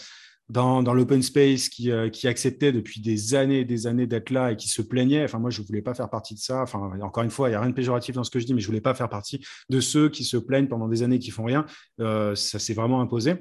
[0.48, 4.52] dans, dans l'open space qui, qui, acceptaient depuis des années et des années d'être là
[4.52, 5.24] et qui se plaignaient.
[5.24, 6.62] Enfin, moi, je voulais pas faire partie de ça.
[6.62, 8.54] Enfin, encore une fois, il n'y a rien de péjoratif dans ce que je dis,
[8.54, 11.30] mais je voulais pas faire partie de ceux qui se plaignent pendant des années qui
[11.30, 11.66] font rien.
[11.98, 13.34] ça s'est vraiment imposé.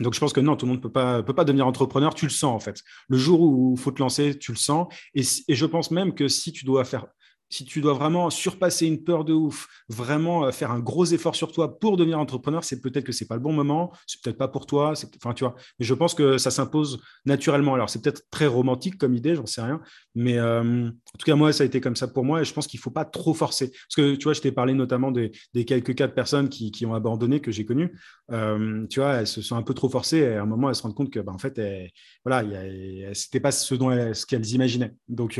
[0.00, 2.14] Donc, je pense que non, tout le monde ne peut pas, peut pas devenir entrepreneur.
[2.14, 2.80] Tu le sens, en fait.
[3.08, 4.92] Le jour où il faut te lancer, tu le sens.
[5.14, 7.06] Et, et, je pense même que si tu dois faire
[7.52, 11.36] si tu dois vraiment surpasser une peur de ouf, vraiment euh, faire un gros effort
[11.36, 14.38] sur toi pour devenir entrepreneur, c'est peut-être que c'est pas le bon moment, c'est peut-être
[14.38, 15.54] pas pour toi, enfin tu vois.
[15.78, 17.74] Mais je pense que ça s'impose naturellement.
[17.74, 19.82] Alors c'est peut-être très romantique comme idée, j'en sais rien,
[20.14, 22.54] mais euh, en tout cas moi ça a été comme ça pour moi et je
[22.54, 23.68] pense qu'il faut pas trop forcer.
[23.68, 25.30] Parce que tu vois, je t'ai parlé notamment des,
[25.66, 27.92] quelques cas de personnes qui, ont abandonné que j'ai connues.
[28.32, 30.74] Euh, tu vois, elles se sont un peu trop forcées et à un moment elles
[30.74, 31.60] se rendent compte que bah, en fait,
[32.24, 32.44] voilà,
[33.12, 34.94] c'était pas ce dont ce qu'elles imaginaient.
[35.08, 35.38] Donc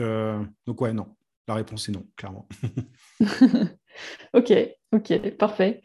[0.67, 1.07] donc ouais non.
[1.49, 2.49] La réponse est non, clairement.
[4.35, 4.53] ok,
[4.93, 5.83] ok, parfait.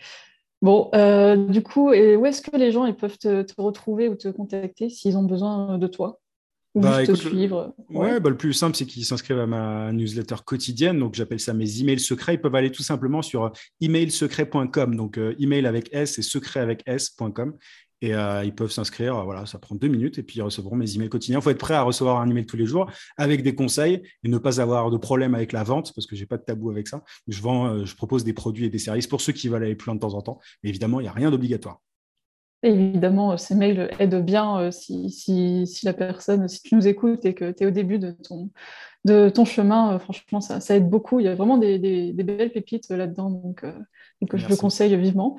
[0.61, 4.15] Bon, euh, du coup, et où est-ce que les gens ils peuvent te, retrouver ou
[4.15, 6.19] te contacter s'ils ont besoin de toi
[6.73, 7.75] ou bah, te suivre?
[7.89, 10.97] Ouais, bah, le plus simple, c'est qu'ils s'inscrivent à ma newsletter quotidienne.
[10.97, 12.35] Donc, j'appelle ça mes emails secrets.
[12.35, 13.51] Ils peuvent aller tout simplement sur
[13.81, 14.95] emailsecret.com.
[14.95, 17.55] Donc, euh, email avec S et secret avec S.com.
[18.01, 20.95] Et euh, ils peuvent s'inscrire, voilà, ça prend deux minutes et puis ils recevront mes
[20.95, 21.39] emails quotidiens.
[21.39, 24.29] Il faut être prêt à recevoir un email tous les jours avec des conseils et
[24.29, 26.87] ne pas avoir de problème avec la vente parce que j'ai pas de tabou avec
[26.87, 27.03] ça.
[27.27, 29.75] Je vends, euh, je propose des produits et des services pour ceux qui veulent aller
[29.75, 30.39] plus loin de temps en temps.
[30.61, 31.81] Mais évidemment, il n'y a rien d'obligatoire.
[32.61, 37.51] évidemment, ces mails aident bien si, si, la personne, si tu nous écoutes et que
[37.51, 38.51] tu es au début de ton,
[39.05, 41.19] de ton chemin, franchement, ça, ça, aide beaucoup.
[41.19, 43.65] Il y a vraiment des, des, belles pépites là-dedans, donc,
[44.21, 45.37] donc je le conseille vivement.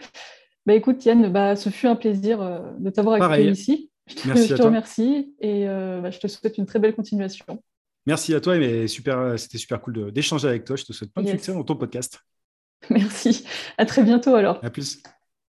[0.68, 2.38] Bah, écoute, Yann, bah, ce fut un plaisir
[2.78, 3.90] de t'avoir accueilli ici.
[4.06, 7.62] Je te, remercie et bah, je te souhaite une très belle continuation.
[8.06, 10.76] Merci à toi, mais super, c'était super cool d'échanger avec toi.
[10.76, 12.20] Je te souhaite plein de succès dans ton podcast.
[12.90, 13.46] Merci.
[13.78, 14.62] À très bientôt alors.
[14.62, 15.02] À plus.